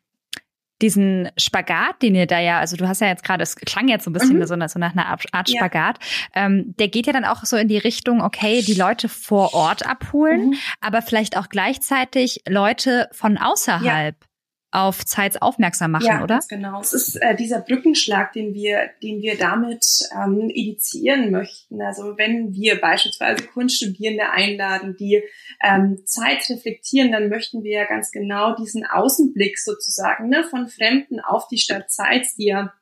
diesen 0.81 1.29
Spagat, 1.37 2.01
den 2.01 2.13
ihr 2.13 2.27
da 2.27 2.39
ja, 2.39 2.59
also 2.59 2.75
du 2.75 2.87
hast 2.87 3.01
ja 3.01 3.07
jetzt 3.07 3.23
gerade, 3.23 3.41
es 3.41 3.55
klang 3.55 3.87
jetzt 3.87 4.03
so 4.03 4.11
ein 4.11 4.13
bisschen 4.13 4.37
mhm. 4.37 4.45
so, 4.45 4.55
nach 4.55 4.91
einer 4.91 5.07
Art 5.07 5.49
Spagat, 5.49 5.99
ja. 6.35 6.45
ähm, 6.45 6.75
der 6.77 6.89
geht 6.89 7.07
ja 7.07 7.13
dann 7.13 7.25
auch 7.25 7.45
so 7.45 7.57
in 7.57 7.67
die 7.67 7.77
Richtung, 7.77 8.21
okay, 8.21 8.61
die 8.61 8.73
Leute 8.73 9.09
vor 9.09 9.53
Ort 9.53 9.87
abholen, 9.87 10.49
mhm. 10.49 10.55
aber 10.81 11.01
vielleicht 11.01 11.37
auch 11.37 11.49
gleichzeitig 11.49 12.43
Leute 12.47 13.09
von 13.11 13.37
außerhalb. 13.37 14.15
Ja 14.21 14.27
auf 14.75 15.05
Zeits 15.05 15.41
aufmerksam 15.41 15.91
machen, 15.91 16.05
ja, 16.05 16.21
oder? 16.21 16.41
genau. 16.49 16.81
Es 16.81 16.91
ist 16.91 17.15
äh, 17.21 17.33
dieser 17.33 17.61
Brückenschlag, 17.61 18.33
den 18.33 18.53
wir, 18.53 18.89
den 19.01 19.21
wir 19.21 19.37
damit 19.37 19.85
ähm, 20.13 20.49
initiieren 20.49 21.31
möchten. 21.31 21.81
Also 21.81 22.17
wenn 22.17 22.53
wir 22.53 22.81
beispielsweise 22.81 23.45
Kunststudierende 23.45 24.29
einladen, 24.29 24.97
die 24.99 25.23
ähm, 25.63 26.01
Zeit 26.05 26.49
reflektieren, 26.49 27.13
dann 27.13 27.29
möchten 27.29 27.63
wir 27.63 27.71
ja 27.71 27.85
ganz 27.85 28.11
genau 28.11 28.53
diesen 28.55 28.85
Außenblick 28.85 29.57
sozusagen 29.57 30.27
ne, 30.27 30.43
von 30.43 30.67
Fremden 30.67 31.21
auf 31.21 31.47
die 31.47 31.57
Stadt 31.57 31.89
Zeitz, 31.89 32.35
die 32.35 32.47
ja 32.47 32.73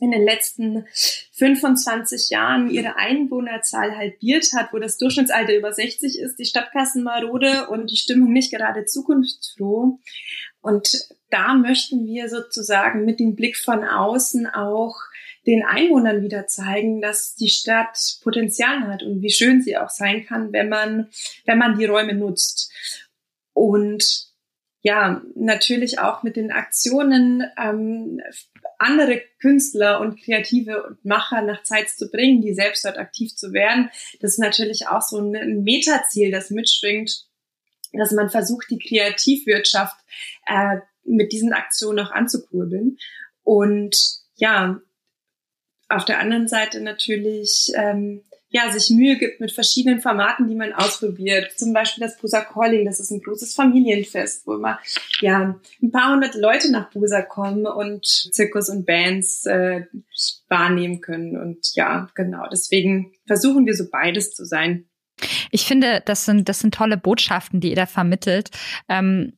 in 0.00 0.10
den 0.10 0.24
letzten 0.24 0.86
25 1.32 2.30
Jahren 2.30 2.68
ihre 2.68 2.96
Einwohnerzahl 2.96 3.96
halbiert 3.96 4.46
hat, 4.54 4.72
wo 4.72 4.78
das 4.78 4.98
Durchschnittsalter 4.98 5.56
über 5.56 5.72
60 5.72 6.18
ist, 6.18 6.36
die 6.36 6.44
Stadtkassen 6.44 7.04
marode 7.04 7.68
und 7.68 7.90
die 7.90 7.96
Stimmung 7.96 8.32
nicht 8.32 8.52
gerade 8.52 8.86
zukunftsfroh. 8.86 9.98
Und 10.64 11.10
da 11.28 11.52
möchten 11.52 12.06
wir 12.06 12.30
sozusagen 12.30 13.04
mit 13.04 13.20
dem 13.20 13.36
Blick 13.36 13.58
von 13.58 13.84
außen 13.84 14.46
auch 14.46 14.96
den 15.46 15.62
Einwohnern 15.62 16.22
wieder 16.22 16.46
zeigen, 16.46 17.02
dass 17.02 17.34
die 17.34 17.50
Stadt 17.50 17.98
Potenzial 18.22 18.88
hat 18.88 19.02
und 19.02 19.20
wie 19.20 19.30
schön 19.30 19.60
sie 19.60 19.76
auch 19.76 19.90
sein 19.90 20.24
kann, 20.24 20.54
wenn 20.54 20.70
man, 20.70 21.10
wenn 21.44 21.58
man 21.58 21.78
die 21.78 21.84
Räume 21.84 22.14
nutzt. 22.14 22.72
Und 23.52 24.32
ja, 24.80 25.20
natürlich 25.34 25.98
auch 25.98 26.22
mit 26.22 26.36
den 26.36 26.50
Aktionen 26.50 27.44
ähm, 27.62 28.22
andere 28.78 29.20
Künstler 29.40 30.00
und 30.00 30.18
Kreative 30.22 30.82
und 30.82 31.04
Macher 31.04 31.42
nach 31.42 31.62
Zeit 31.62 31.90
zu 31.90 32.10
bringen, 32.10 32.40
die 32.40 32.54
selbst 32.54 32.86
dort 32.86 32.96
aktiv 32.96 33.36
zu 33.36 33.52
werden. 33.52 33.90
Das 34.20 34.32
ist 34.32 34.38
natürlich 34.38 34.88
auch 34.88 35.02
so 35.02 35.18
ein 35.18 35.62
Metaziel, 35.62 36.30
das 36.30 36.48
mitschwingt, 36.48 37.26
dass 37.98 38.12
man 38.12 38.30
versucht, 38.30 38.70
die 38.70 38.78
Kreativwirtschaft 38.78 39.96
äh, 40.46 40.78
mit 41.04 41.32
diesen 41.32 41.52
Aktionen 41.52 42.04
auch 42.04 42.10
anzukurbeln. 42.10 42.98
Und 43.42 43.96
ja, 44.36 44.80
auf 45.88 46.04
der 46.04 46.18
anderen 46.18 46.48
Seite 46.48 46.80
natürlich 46.80 47.72
ähm, 47.76 48.22
ja, 48.54 48.70
sich 48.70 48.88
Mühe 48.90 49.18
gibt 49.18 49.40
mit 49.40 49.50
verschiedenen 49.50 50.00
Formaten, 50.00 50.46
die 50.46 50.54
man 50.54 50.72
ausprobiert. 50.72 51.58
Zum 51.58 51.72
Beispiel 51.72 52.06
das 52.06 52.16
Busa 52.18 52.40
Calling, 52.40 52.84
das 52.84 53.00
ist 53.00 53.10
ein 53.10 53.20
großes 53.20 53.52
Familienfest, 53.52 54.46
wo 54.46 54.54
immer 54.54 54.78
ja, 55.20 55.58
ein 55.82 55.90
paar 55.90 56.12
hundert 56.12 56.36
Leute 56.36 56.70
nach 56.70 56.88
Busa 56.90 57.22
kommen 57.22 57.66
und 57.66 58.06
Zirkus 58.06 58.68
und 58.68 58.86
Bands 58.86 59.44
äh, 59.46 59.86
wahrnehmen 60.48 61.00
können. 61.00 61.36
Und 61.36 61.74
ja, 61.74 62.08
genau, 62.14 62.46
deswegen 62.48 63.12
versuchen 63.26 63.66
wir 63.66 63.74
so 63.74 63.90
beides 63.90 64.34
zu 64.34 64.44
sein. 64.44 64.88
Ich 65.50 65.64
finde, 65.64 66.02
das 66.04 66.24
sind, 66.24 66.48
das 66.48 66.60
sind 66.60 66.74
tolle 66.74 66.96
Botschaften, 66.96 67.60
die 67.60 67.70
ihr 67.70 67.76
da 67.76 67.86
vermittelt. 67.86 68.50
Ähm, 68.88 69.34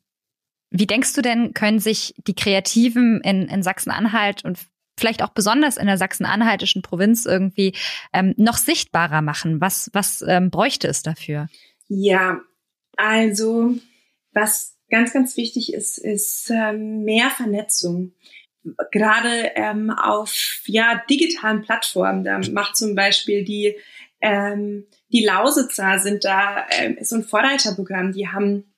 wie 0.71 0.87
denkst 0.87 1.15
du 1.15 1.23
denn, 1.23 1.55
können 1.55 1.79
sich 1.79 2.15
die 2.27 2.35
Kreativen 2.35 3.21
in, 3.23 3.49
in 3.49 3.63
Sachsen-Anhalt 3.63 4.45
und 4.45 4.59
vielleicht 4.99 5.23
auch 5.23 5.31
besonders 5.31 5.77
in 5.77 5.87
der 5.87 5.99
sachsen-anhaltischen 5.99 6.83
Provinz 6.83 7.27
irgendwie 7.27 7.75
ähm, 8.13 8.35
noch 8.37 8.57
sichtbarer 8.57 9.23
machen? 9.23 9.61
Was, 9.61 9.91
was 9.93 10.23
ähm, 10.27 10.51
bräuchte 10.51 10.89
es 10.89 11.03
dafür? 11.03 11.49
Ja, 11.89 12.41
also 12.97 13.75
was 14.33 14.77
ganz, 14.91 15.13
ganz 15.13 15.37
wichtig 15.37 15.73
ist, 15.73 15.99
ist 15.99 16.51
ähm, 16.51 17.05
mehr 17.05 17.31
Vernetzung. 17.31 18.13
Gerade 18.91 19.53
ähm, 19.55 19.91
auf 19.91 20.63
ja, 20.67 21.01
digitalen 21.09 21.63
Plattformen, 21.63 22.25
da 22.25 22.41
macht 22.51 22.77
zum 22.77 22.97
Beispiel 22.97 23.45
die, 23.45 23.77
ähm, 24.21 24.87
die 25.13 25.25
Lausitzer 25.25 25.99
sind 25.99 26.25
da, 26.25 26.67
ähm, 26.71 26.97
ist 26.99 27.11
so 27.11 27.17
ein 27.17 27.25
Vorreiterprogramm, 27.25 28.13
die 28.13 28.29
haben 28.29 28.73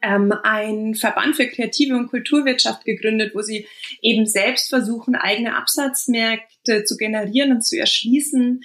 ähm, 0.00 0.32
ein 0.42 0.94
Verband 0.94 1.36
für 1.36 1.46
kreative 1.46 1.96
und 1.96 2.08
Kulturwirtschaft 2.08 2.84
gegründet, 2.84 3.34
wo 3.34 3.42
sie 3.42 3.66
eben 4.00 4.26
selbst 4.26 4.68
versuchen, 4.68 5.14
eigene 5.14 5.56
Absatzmärkte 5.56 6.84
zu 6.84 6.96
generieren 6.96 7.52
und 7.52 7.62
zu 7.62 7.78
erschließen. 7.78 8.62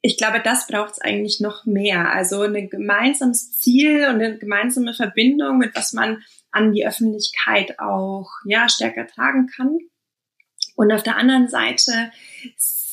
Ich 0.00 0.16
glaube, 0.16 0.40
das 0.40 0.68
braucht 0.68 0.92
es 0.92 1.00
eigentlich 1.00 1.40
noch 1.40 1.66
mehr. 1.66 2.12
Also 2.12 2.42
ein 2.42 2.70
gemeinsames 2.70 3.58
Ziel 3.58 4.06
und 4.08 4.22
eine 4.22 4.38
gemeinsame 4.38 4.94
Verbindung, 4.94 5.58
mit 5.58 5.74
was 5.74 5.92
man 5.92 6.22
an 6.52 6.72
die 6.72 6.86
Öffentlichkeit 6.86 7.78
auch 7.80 8.30
ja 8.44 8.68
stärker 8.68 9.06
tragen 9.06 9.48
kann. 9.48 9.78
Und 10.76 10.92
auf 10.92 11.02
der 11.02 11.16
anderen 11.16 11.48
Seite 11.48 12.12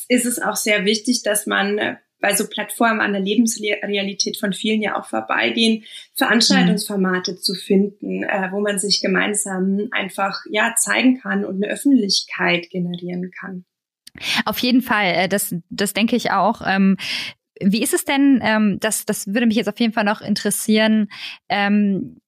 ist 0.07 0.25
es 0.25 0.39
auch 0.39 0.55
sehr 0.55 0.85
wichtig, 0.85 1.23
dass 1.23 1.45
man 1.45 1.97
weil 2.23 2.37
so 2.37 2.47
Plattformen 2.47 3.01
an 3.01 3.11
der 3.11 3.21
Lebensrealität 3.21 4.37
von 4.37 4.53
vielen 4.53 4.81
ja 4.81 4.97
auch 4.97 5.05
vorbeigehen, 5.05 5.83
Veranstaltungsformate 6.15 7.33
mhm. 7.33 7.37
zu 7.37 7.53
finden, 7.53 8.23
äh, 8.23 8.47
wo 8.51 8.61
man 8.61 8.79
sich 8.79 9.01
gemeinsam 9.01 9.89
einfach 9.91 10.39
ja 10.49 10.73
zeigen 10.77 11.19
kann 11.19 11.43
und 11.43 11.61
eine 11.61 11.71
Öffentlichkeit 11.71 12.69
generieren 12.69 13.29
kann. 13.37 13.65
Auf 14.45 14.57
jeden 14.59 14.81
Fall, 14.81 15.07
äh, 15.07 15.27
das, 15.27 15.53
das 15.69 15.91
denke 15.91 16.15
ich 16.15 16.31
auch. 16.31 16.61
Ähm, 16.65 16.95
wie 17.59 17.83
ist 17.83 17.93
es 17.93 18.05
denn, 18.05 18.39
ähm, 18.41 18.79
das, 18.79 19.03
das 19.03 19.27
würde 19.27 19.45
mich 19.45 19.57
jetzt 19.57 19.69
auf 19.69 19.79
jeden 19.79 19.93
Fall 19.93 20.05
noch 20.05 20.21
interessieren, 20.21 21.09
ähm, 21.49 22.21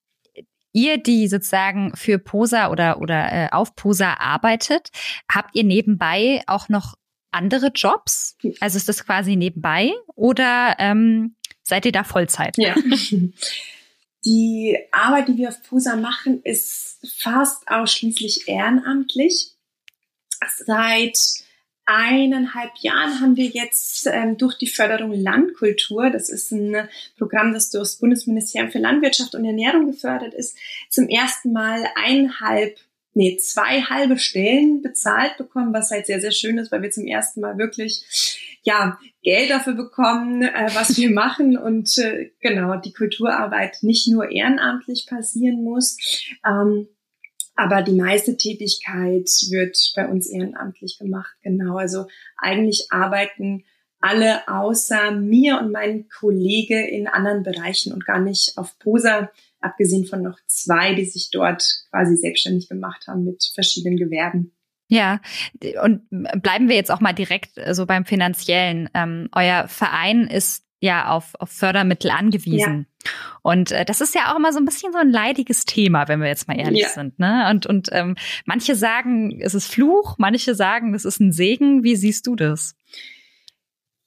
ihr, 0.74 0.98
die 0.98 1.30
sozusagen 1.30 1.96
für 1.96 2.20
Posa 2.20 2.70
oder, 2.70 3.00
oder 3.00 3.32
äh, 3.32 3.48
auf 3.52 3.76
Posa 3.76 4.16
arbeitet, 4.16 4.90
habt 5.32 5.56
ihr 5.56 5.64
nebenbei 5.64 6.42
auch 6.48 6.68
noch 6.68 6.96
andere 7.36 7.68
Jobs? 7.68 8.38
Also 8.60 8.78
ist 8.78 8.90
das 8.90 9.06
quasi 9.06 9.36
nebenbei 9.36 9.92
oder 10.16 10.76
ähm, 10.80 11.36
seid 11.64 11.86
ihr 11.86 11.92
da 11.92 12.04
Vollzeit? 12.04 12.58
Ja. 12.58 12.76
Die 14.26 14.76
Arbeit, 14.92 15.28
die 15.28 15.38
wir 15.38 15.50
auf 15.50 15.62
PUSA 15.62 15.96
machen, 15.96 16.42
ist 16.44 16.98
fast 17.20 17.68
ausschließlich 17.68 18.48
ehrenamtlich. 18.48 19.52
Seit 20.66 21.20
eineinhalb 21.86 22.72
Jahren 22.80 23.22
haben 23.22 23.36
wir 23.36 23.46
jetzt 23.46 24.08
ähm, 24.08 24.38
durch 24.38 24.58
die 24.58 24.68
Förderung 24.68 25.14
Landkultur, 25.14 26.10
das 26.10 26.30
ist 26.30 26.52
ein 26.52 26.90
Programm, 27.18 27.54
das 27.54 27.70
durch 27.70 27.84
das 27.84 27.96
Bundesministerium 27.98 28.72
für 28.72 28.80
Landwirtschaft 28.80 29.36
und 29.36 29.46
Ernährung 29.46 29.92
gefördert 29.92 30.34
ist, 30.34 30.58
zum 30.90 31.08
ersten 31.08 31.54
Mal 31.54 31.86
eineinhalb 31.96 32.80
nee, 33.16 33.38
zwei 33.38 33.82
halbe 33.82 34.18
Stellen 34.18 34.82
bezahlt 34.82 35.38
bekommen, 35.38 35.74
was 35.74 35.90
halt 35.90 36.06
sehr, 36.06 36.22
sehr 36.22 36.32
schön 36.32 36.58
ist, 36.58 36.72
weil 36.72 36.82
wir 36.82 36.92
zum 36.92 37.08
ersten 37.08 37.42
Mal 37.42 37.58
wirklich 37.58 38.52
ja, 38.64 39.00
Geld 39.24 39.50
dafür 39.50 39.74
bekommen, 39.74 40.44
äh, 40.44 40.70
was 40.74 40.98
wir 40.98 41.10
machen 41.14 41.58
und 41.58 41.98
äh, 41.98 42.32
genau, 42.42 42.76
die 42.76 42.94
Kulturarbeit 42.94 43.78
nicht 43.82 44.08
nur 44.08 44.30
ehrenamtlich 44.32 45.08
passieren 45.08 45.64
muss. 45.64 45.98
Ähm, 46.46 46.88
aber 47.56 47.82
die 47.84 47.94
meiste 47.94 48.36
Tätigkeit 48.36 49.30
wird 49.50 49.78
bei 49.96 50.08
uns 50.08 50.28
ehrenamtlich 50.28 51.00
gemacht. 51.00 51.34
Genau, 51.42 51.78
also 51.78 52.08
eigentlich 52.38 52.88
arbeiten 52.90 53.64
alle 54.02 54.48
außer 54.48 55.12
mir 55.12 55.60
und 55.60 55.72
meinen 55.72 56.10
Kollegen 56.10 56.86
in 56.86 57.08
anderen 57.08 57.44
Bereichen 57.44 57.94
und 57.94 58.06
gar 58.06 58.20
nicht 58.20 58.58
auf 58.58 58.78
Posa 58.78 59.32
abgesehen 59.66 60.06
von 60.06 60.22
noch 60.22 60.38
zwei, 60.48 60.94
die 60.94 61.06
sich 61.06 61.30
dort 61.32 61.64
quasi 61.90 62.16
selbstständig 62.16 62.70
gemacht 62.70 63.06
haben 63.08 63.26
mit 63.26 63.52
verschiedenen 63.54 63.98
Gewerben. 63.98 64.52
Ja, 64.88 65.20
und 65.84 66.04
bleiben 66.10 66.70
wir 66.70 66.76
jetzt 66.76 66.92
auch 66.92 67.00
mal 67.00 67.14
direkt 67.14 67.58
äh, 67.58 67.74
so 67.74 67.86
beim 67.86 68.06
finanziellen. 68.06 68.90
Ähm, 68.94 69.30
euer 69.34 69.68
Verein 69.68 70.28
ist 70.28 70.64
ja 70.80 71.10
auf, 71.10 71.34
auf 71.40 71.50
Fördermittel 71.50 72.12
angewiesen. 72.12 72.86
Ja. 73.04 73.12
Und 73.42 73.72
äh, 73.72 73.86
das 73.86 74.02
ist 74.02 74.14
ja 74.14 74.32
auch 74.32 74.38
immer 74.38 74.54
so 74.54 74.60
ein 74.60 74.66
bisschen 74.66 74.92
so 74.92 75.00
ein 75.00 75.10
leidiges 75.10 75.66
Thema, 75.66 76.08
wenn 76.08 76.20
wir 76.22 76.28
jetzt 76.28 76.48
mal 76.48 76.60
ehrlich 76.60 76.84
ja. 76.84 76.90
sind. 76.90 77.18
Ne? 77.18 77.48
Und, 77.50 77.66
und 77.66 77.90
ähm, 77.92 78.16
manche 78.46 78.76
sagen, 78.76 79.40
es 79.42 79.56
ist 79.56 79.68
Fluch, 79.68 80.16
manche 80.20 80.54
sagen, 80.54 80.94
es 80.94 81.06
ist 81.06 81.20
ein 81.20 81.32
Segen. 81.32 81.84
Wie 81.84 81.96
siehst 81.96 82.28
du 82.28 82.36
das? 82.36 82.76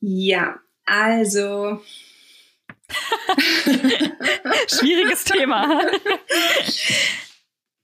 Ja, 0.01 0.57
also 0.85 1.81
Schwieriges 4.69 5.25
Thema. 5.25 5.81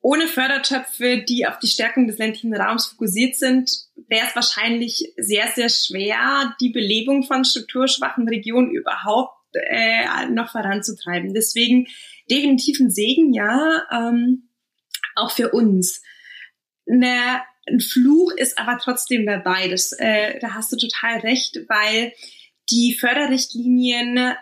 Ohne 0.00 0.28
Fördertöpfe, 0.28 1.24
die 1.26 1.46
auf 1.46 1.58
die 1.58 1.66
Stärkung 1.66 2.06
des 2.06 2.18
ländlichen 2.18 2.54
Raums 2.54 2.88
fokussiert 2.88 3.36
sind, 3.36 3.70
wäre 4.08 4.26
es 4.26 4.36
wahrscheinlich 4.36 5.12
sehr, 5.16 5.48
sehr 5.48 5.70
schwer, 5.70 6.54
die 6.60 6.70
Belebung 6.70 7.22
von 7.24 7.44
strukturschwachen 7.44 8.28
Regionen 8.28 8.70
überhaupt 8.70 9.38
äh, 9.54 10.26
noch 10.26 10.50
voranzutreiben. 10.52 11.32
Deswegen 11.32 11.86
definitiv 12.30 12.80
ein 12.80 12.90
Segen, 12.90 13.32
ja, 13.32 13.82
ähm, 13.90 14.50
auch 15.14 15.30
für 15.30 15.52
uns. 15.52 16.02
Ne, 16.86 17.40
ein 17.66 17.80
Fluch 17.80 18.32
ist 18.36 18.58
aber 18.58 18.78
trotzdem 18.82 19.24
dabei. 19.24 19.68
Das, 19.68 19.92
äh, 19.92 20.38
da 20.38 20.52
hast 20.54 20.72
du 20.72 20.76
total 20.76 21.20
recht, 21.20 21.56
weil 21.68 22.12
die 22.70 22.94
Förderrichtlinien 22.94 24.34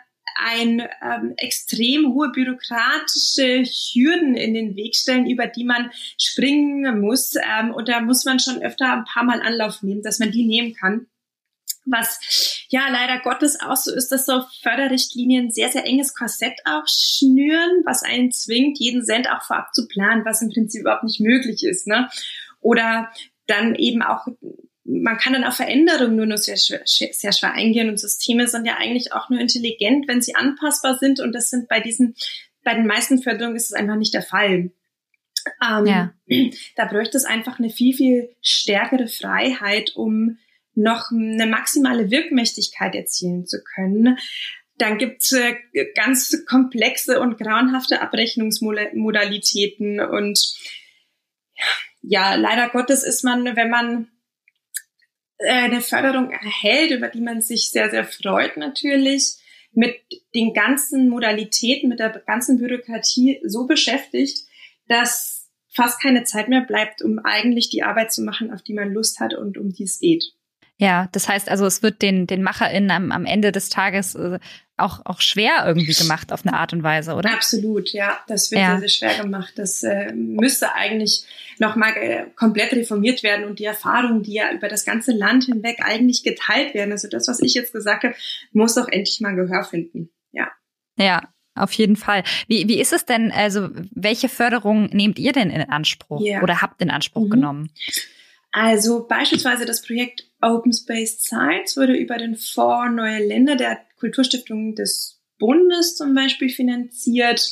ein 0.44 0.81
ähm, 1.02 1.35
extrem 1.37 2.12
hohe 2.12 2.31
bürokratische 2.31 3.62
Hürden 3.64 4.35
in 4.35 4.55
den 4.55 4.76
Weg 4.76 4.96
stellen, 4.96 5.28
über 5.28 5.46
die 5.46 5.64
man 5.64 5.90
springen 6.18 7.00
muss. 7.00 7.35
Ähm, 7.37 7.72
und 7.72 7.88
da 7.88 8.00
muss 8.00 8.24
man 8.24 8.38
schon 8.38 8.62
öfter 8.62 8.92
ein 8.92 9.05
paar 9.05 9.24
Mal 9.24 9.40
Anlauf 9.40 9.83
nehmen, 9.83 10.02
dass 10.02 10.18
man 10.18 10.31
die 10.31 10.46
nehmen 10.46 10.74
kann. 10.74 11.07
Was 11.85 12.64
ja 12.68 12.88
leider 12.90 13.20
Gottes 13.22 13.61
auch 13.61 13.76
so 13.76 13.92
ist, 13.92 14.12
dass 14.12 14.24
so 14.24 14.44
Förderrichtlinien 14.62 15.50
sehr, 15.50 15.68
sehr 15.68 15.85
enges 15.85 16.14
Korsett 16.14 16.61
auch 16.64 16.85
schnüren, 16.87 17.83
was 17.85 18.05
einen 18.05 18.31
zwingt, 18.31 18.78
jeden 18.78 19.05
Cent 19.05 19.28
auch 19.28 19.42
vorab 19.42 19.74
zu 19.74 19.88
planen, 19.88 20.24
was 20.24 20.42
im 20.42 20.50
Prinzip 20.50 20.83
überhaupt 20.83 21.02
nicht 21.02 21.20
möglich 21.20 21.64
ist. 21.64 21.88
Ne? 21.88 22.09
Oder 22.61 23.11
dann 23.48 23.74
eben 23.74 24.02
auch 24.02 24.28
man 24.84 25.16
kann 25.16 25.32
dann 25.32 25.44
auf 25.44 25.54
Veränderungen 25.54 26.16
nur, 26.16 26.26
nur 26.26 26.38
sehr, 26.38 26.56
schwer, 26.56 26.82
sehr 26.84 27.32
schwer 27.32 27.52
eingehen 27.52 27.88
und 27.88 28.00
Systeme 28.00 28.48
sind 28.48 28.66
ja 28.66 28.76
eigentlich 28.76 29.12
auch 29.12 29.30
nur 29.30 29.40
intelligent, 29.40 30.08
wenn 30.08 30.20
sie 30.20 30.34
anpassbar 30.34 30.98
sind 30.98 31.20
und 31.20 31.32
das 31.32 31.50
sind 31.50 31.68
bei 31.68 31.80
diesen, 31.80 32.16
bei 32.64 32.74
den 32.74 32.86
meisten 32.86 33.22
Förderungen 33.22 33.56
ist 33.56 33.66
es 33.66 33.74
einfach 33.74 33.96
nicht 33.96 34.14
der 34.14 34.22
Fall. 34.22 34.72
Ähm, 35.64 35.86
ja. 35.86 36.12
Da 36.76 36.86
bräuchte 36.86 37.16
es 37.16 37.24
einfach 37.24 37.58
eine 37.58 37.70
viel, 37.70 37.94
viel 37.94 38.36
stärkere 38.40 39.08
Freiheit, 39.08 39.92
um 39.94 40.38
noch 40.74 41.10
eine 41.12 41.46
maximale 41.46 42.10
Wirkmächtigkeit 42.10 42.94
erzielen 42.94 43.46
zu 43.46 43.62
können. 43.62 44.18
Dann 44.78 44.96
gibt 44.98 45.22
es 45.22 45.32
äh, 45.32 45.54
ganz 45.94 46.44
komplexe 46.48 47.20
und 47.20 47.38
grauenhafte 47.38 48.00
Abrechnungsmodalitäten 48.00 50.00
und 50.00 50.40
ja, 52.00 52.34
leider 52.34 52.68
Gottes 52.70 53.04
ist 53.04 53.22
man, 53.22 53.54
wenn 53.54 53.70
man 53.70 54.08
eine 55.48 55.81
Förderung 55.81 56.31
erhält, 56.31 56.90
über 56.90 57.09
die 57.09 57.20
man 57.20 57.40
sich 57.40 57.70
sehr, 57.70 57.90
sehr 57.90 58.05
freut 58.05 58.57
natürlich, 58.57 59.37
mit 59.74 59.96
den 60.35 60.52
ganzen 60.52 61.09
Modalitäten, 61.09 61.88
mit 61.88 61.98
der 61.98 62.11
ganzen 62.26 62.59
Bürokratie 62.59 63.40
so 63.44 63.66
beschäftigt, 63.66 64.46
dass 64.88 65.48
fast 65.68 66.02
keine 66.02 66.24
Zeit 66.24 66.48
mehr 66.48 66.61
bleibt, 66.61 67.02
um 67.02 67.18
eigentlich 67.18 67.70
die 67.70 67.83
Arbeit 67.83 68.12
zu 68.12 68.22
machen, 68.22 68.52
auf 68.52 68.62
die 68.62 68.74
man 68.74 68.92
Lust 68.92 69.20
hat 69.20 69.35
und 69.35 69.57
um 69.57 69.72
die 69.72 69.85
es 69.85 69.98
geht. 69.98 70.35
Ja, 70.76 71.09
das 71.12 71.28
heißt 71.28 71.48
also, 71.48 71.64
es 71.64 71.83
wird 71.83 72.02
den, 72.02 72.26
den 72.26 72.42
MacherInnen 72.42 72.90
am, 72.90 73.12
am 73.12 73.24
Ende 73.24 73.52
des 73.52 73.68
Tages 73.68 74.14
äh, 74.14 74.38
auch, 74.76 75.00
auch 75.04 75.20
schwer 75.20 75.64
irgendwie 75.66 75.92
gemacht 75.92 76.32
auf 76.32 76.44
eine 76.46 76.56
Art 76.56 76.72
und 76.72 76.82
Weise, 76.82 77.14
oder? 77.14 77.32
Absolut, 77.32 77.92
ja. 77.92 78.18
Das 78.26 78.50
wird 78.50 78.61
ja. 78.61 78.70
sehr, 78.70 78.80
sehr 78.80 78.88
schwer 78.88 79.22
gemacht. 79.22 79.52
Das 79.56 79.82
äh, 79.82 80.12
müsste 80.12 80.74
eigentlich 80.74 81.24
nochmal 81.58 81.96
äh, 81.96 82.26
komplett 82.37 82.72
reformiert 82.72 83.22
werden 83.22 83.44
und 83.44 83.58
die 83.58 83.64
Erfahrungen, 83.64 84.22
die 84.22 84.35
ja 84.35 84.52
über 84.52 84.68
das 84.68 84.85
ganze 84.85 85.12
Land 85.12 85.44
hinweg 85.44 85.78
eigentlich 85.82 86.22
geteilt 86.22 86.74
werden, 86.74 86.92
also 86.92 87.08
das, 87.08 87.28
was 87.28 87.40
ich 87.40 87.54
jetzt 87.54 87.72
gesagt 87.72 88.04
habe, 88.04 88.14
muss 88.52 88.74
doch 88.74 88.88
endlich 88.88 89.20
mal 89.20 89.35
Gehör 89.35 89.64
finden. 89.64 90.11
Ja. 90.32 90.50
Ja, 90.96 91.22
auf 91.54 91.72
jeden 91.72 91.96
Fall. 91.96 92.24
Wie, 92.48 92.66
wie 92.68 92.80
ist 92.80 92.92
es 92.92 93.04
denn, 93.04 93.30
also 93.30 93.68
welche 93.90 94.28
Förderung 94.28 94.87
nehmt 94.87 95.18
ihr 95.18 95.32
denn 95.32 95.50
in 95.50 95.62
Anspruch 95.68 96.22
yeah. 96.22 96.42
oder 96.42 96.62
habt 96.62 96.80
in 96.80 96.90
Anspruch 96.90 97.26
mhm. 97.26 97.30
genommen? 97.30 97.70
Also 98.52 99.06
beispielsweise 99.06 99.64
das 99.64 99.82
Projekt 99.82 100.26
Open 100.42 100.72
Space 100.72 101.22
Sites 101.22 101.76
wurde 101.76 101.94
über 101.94 102.18
den 102.18 102.36
Fonds 102.36 102.94
Neue 102.94 103.26
Länder 103.26 103.56
der 103.56 103.80
Kulturstiftung 103.98 104.74
des 104.74 105.20
Bundes 105.38 105.96
zum 105.96 106.14
Beispiel 106.14 106.50
finanziert. 106.50 107.42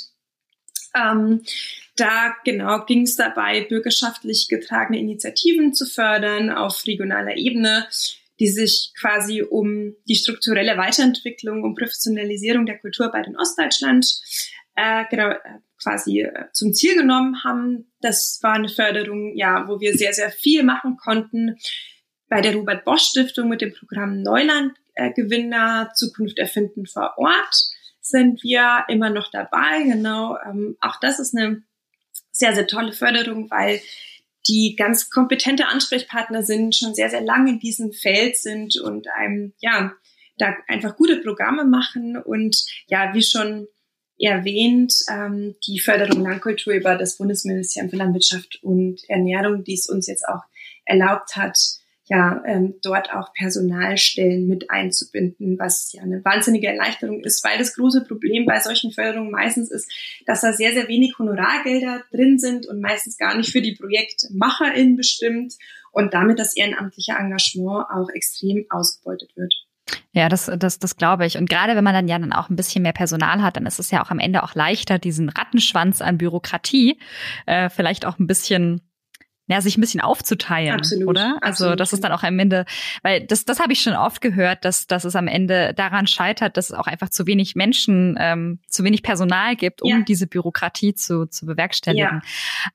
Ähm, 0.94 1.42
da 1.96 2.34
genau 2.44 2.84
ging 2.84 3.02
es 3.02 3.16
dabei, 3.16 3.62
bürgerschaftlich 3.62 4.48
getragene 4.48 4.98
Initiativen 4.98 5.72
zu 5.72 5.86
fördern 5.86 6.50
auf 6.50 6.86
regionaler 6.86 7.36
Ebene, 7.36 7.86
die 8.40 8.48
sich 8.48 8.92
quasi 8.98 9.42
um 9.42 9.94
die 10.09 10.16
strukturelle 10.16 10.76
Weiterentwicklung 10.79 11.62
und 11.62 11.76
Professionalisierung 11.76 12.66
der 12.66 12.79
Kulturarbeit 12.79 13.26
in 13.26 13.37
Ostdeutschland 13.37 14.07
äh, 14.76 15.05
genau, 15.11 15.29
äh, 15.29 15.38
quasi 15.81 16.22
äh, 16.22 16.46
zum 16.53 16.72
Ziel 16.72 16.96
genommen 16.96 17.44
haben. 17.44 17.92
Das 18.00 18.38
war 18.42 18.55
eine 18.55 18.70
Förderung, 18.70 19.37
ja, 19.37 19.68
wo 19.68 19.81
wir 19.81 19.96
sehr, 19.96 20.14
sehr 20.14 20.31
viel 20.31 20.62
machen 20.62 20.96
konnten. 20.96 21.57
Bei 22.29 22.40
der 22.40 22.55
Robert 22.55 22.85
Bosch 22.85 23.03
Stiftung 23.03 23.48
mit 23.48 23.61
dem 23.61 23.74
Programm 23.74 24.22
Neuland 24.22 24.72
äh, 24.94 25.12
Gewinner 25.12 25.92
Zukunft 25.94 26.38
erfinden 26.38 26.87
vor 26.87 27.14
Ort 27.18 27.55
sind 28.00 28.42
wir 28.42 28.85
immer 28.88 29.11
noch 29.11 29.31
dabei. 29.31 29.83
Genau, 29.83 30.38
ähm, 30.46 30.76
auch 30.81 30.98
das 31.00 31.20
ist 31.20 31.37
eine 31.37 31.62
sehr, 32.31 32.55
sehr 32.55 32.66
tolle 32.66 32.92
Förderung, 32.92 33.50
weil 33.50 33.81
die 34.48 34.74
ganz 34.76 35.11
kompetente 35.11 35.66
Ansprechpartner 35.66 36.42
sind, 36.42 36.74
schon 36.74 36.94
sehr, 36.94 37.11
sehr 37.11 37.20
lange 37.20 37.53
in 37.53 37.59
diesem 37.59 37.92
Feld 37.92 38.37
sind 38.37 38.76
und 38.79 39.09
einem, 39.09 39.53
ja, 39.61 39.92
da 40.38 40.57
einfach 40.68 40.96
gute 40.96 41.18
Programme 41.18 41.64
machen. 41.64 42.16
Und 42.16 42.64
ja, 42.88 43.12
wie 43.14 43.22
schon 43.22 43.68
erwähnt, 44.18 44.94
ähm, 45.11 45.57
die 45.66 45.81
Förderung 45.81 46.22
Landkultur 46.22 46.74
über 46.74 46.96
das 46.96 47.16
Bundesministerium 47.16 47.90
für 47.90 47.96
Landwirtschaft 47.96 48.59
und 48.62 49.00
Ernährung, 49.09 49.64
die 49.64 49.74
es 49.74 49.88
uns 49.88 50.07
jetzt 50.07 50.26
auch 50.26 50.42
erlaubt 50.85 51.37
hat, 51.37 51.59
ja, 52.11 52.42
ähm, 52.44 52.75
dort 52.83 53.12
auch 53.12 53.33
Personalstellen 53.35 54.49
mit 54.49 54.68
einzubinden, 54.68 55.61
was 55.61 55.92
ja 55.92 56.03
eine 56.03 56.25
wahnsinnige 56.25 56.66
Erleichterung 56.66 57.20
ist, 57.20 57.44
weil 57.44 57.57
das 57.57 57.77
große 57.77 58.05
Problem 58.05 58.46
bei 58.46 58.59
solchen 58.59 58.90
Förderungen 58.90 59.31
meistens 59.31 59.70
ist, 59.70 59.88
dass 60.27 60.40
da 60.40 60.53
sehr, 60.53 60.73
sehr 60.73 60.88
wenig 60.88 61.16
Honorargelder 61.20 62.03
drin 62.11 62.40
sind 62.40 62.66
und 62.66 62.81
meistens 62.81 63.16
gar 63.16 63.37
nicht 63.37 63.53
für 63.53 63.62
die 63.62 63.77
ProjektmacherInnen 63.77 64.96
bestimmt 64.96 65.55
und 65.92 66.12
damit 66.12 66.40
das 66.40 66.57
ehrenamtliche 66.57 67.12
Engagement 67.12 67.87
auch 67.94 68.09
extrem 68.12 68.66
ausgebeutet 68.70 69.31
wird. 69.37 69.55
Ja, 70.12 70.29
das, 70.29 70.51
das, 70.59 70.81
das 70.81 70.96
glaube 70.96 71.27
ich. 71.27 71.37
Und 71.37 71.49
gerade 71.49 71.77
wenn 71.77 71.85
man 71.85 71.94
dann 71.94 72.09
ja 72.09 72.18
dann 72.18 72.33
auch 72.33 72.51
ein 72.51 72.57
bisschen 72.57 72.83
mehr 72.83 72.92
Personal 72.92 73.40
hat, 73.40 73.57
dann 73.57 73.66
ist 73.66 73.79
es 73.79 73.92
ja 73.92 74.05
auch 74.05 74.11
am 74.11 74.18
Ende 74.18 74.42
auch 74.42 74.57
leichter, 74.57 74.99
diesen 74.99 75.29
Rattenschwanz 75.29 76.03
an 76.03 76.18
Bürokratie 76.18 76.99
äh, 77.46 77.68
vielleicht 77.68 78.05
auch 78.05 78.18
ein 78.18 78.27
bisschen 78.27 78.81
ja, 79.50 79.60
sich 79.60 79.76
ein 79.76 79.80
bisschen 79.80 80.00
aufzuteilen, 80.00 80.74
absolut, 80.74 81.08
oder? 81.08 81.38
Also 81.40 81.64
absolut. 81.64 81.80
das 81.80 81.92
ist 81.92 82.04
dann 82.04 82.12
auch 82.12 82.22
am 82.22 82.38
Ende, 82.38 82.64
weil 83.02 83.26
das, 83.26 83.44
das 83.44 83.58
habe 83.58 83.72
ich 83.72 83.82
schon 83.82 83.94
oft 83.94 84.20
gehört, 84.20 84.64
dass, 84.64 84.86
dass 84.86 85.04
es 85.04 85.16
am 85.16 85.26
Ende 85.26 85.74
daran 85.74 86.06
scheitert, 86.06 86.56
dass 86.56 86.70
es 86.70 86.76
auch 86.76 86.86
einfach 86.86 87.08
zu 87.08 87.26
wenig 87.26 87.56
Menschen, 87.56 88.16
ähm, 88.20 88.60
zu 88.68 88.84
wenig 88.84 89.02
Personal 89.02 89.56
gibt, 89.56 89.82
um 89.82 89.90
ja. 89.90 90.00
diese 90.00 90.28
Bürokratie 90.28 90.94
zu, 90.94 91.26
zu 91.26 91.46
bewerkstelligen. 91.46 92.22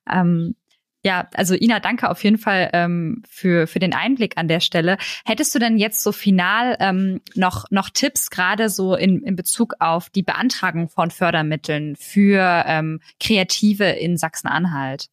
Ja. 0.05 0.21
Ähm, 0.21 0.55
ja, 1.01 1.29
also 1.35 1.53
Ina, 1.53 1.79
danke 1.79 2.09
auf 2.09 2.23
jeden 2.23 2.39
Fall 2.39 2.71
ähm, 2.73 3.21
für, 3.29 3.67
für 3.67 3.77
den 3.77 3.93
Einblick 3.93 4.37
an 4.37 4.47
der 4.47 4.59
Stelle. 4.59 4.97
Hättest 5.23 5.53
du 5.53 5.59
denn 5.59 5.77
jetzt 5.77 6.01
so 6.01 6.11
final 6.11 6.75
ähm, 6.79 7.21
noch, 7.35 7.65
noch 7.69 7.91
Tipps, 7.91 8.31
gerade 8.31 8.69
so 8.69 8.95
in, 8.95 9.21
in 9.21 9.35
Bezug 9.35 9.75
auf 9.79 10.09
die 10.09 10.23
Beantragung 10.23 10.89
von 10.89 11.11
Fördermitteln 11.11 11.95
für 11.95 12.63
ähm, 12.65 13.01
Kreative 13.19 13.85
in 13.85 14.17
Sachsen-Anhalt? 14.17 15.09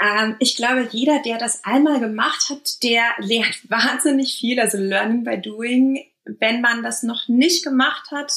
Ähm, 0.00 0.36
ich 0.38 0.56
glaube, 0.56 0.88
jeder, 0.90 1.20
der 1.22 1.38
das 1.38 1.64
einmal 1.64 2.00
gemacht 2.00 2.50
hat, 2.50 2.82
der 2.82 3.02
lernt 3.18 3.58
wahnsinnig 3.70 4.36
viel, 4.38 4.60
also 4.60 4.78
Learning 4.78 5.24
by 5.24 5.40
Doing. 5.40 6.04
Wenn 6.24 6.60
man 6.60 6.82
das 6.82 7.02
noch 7.02 7.28
nicht 7.28 7.64
gemacht 7.64 8.10
hat, 8.10 8.32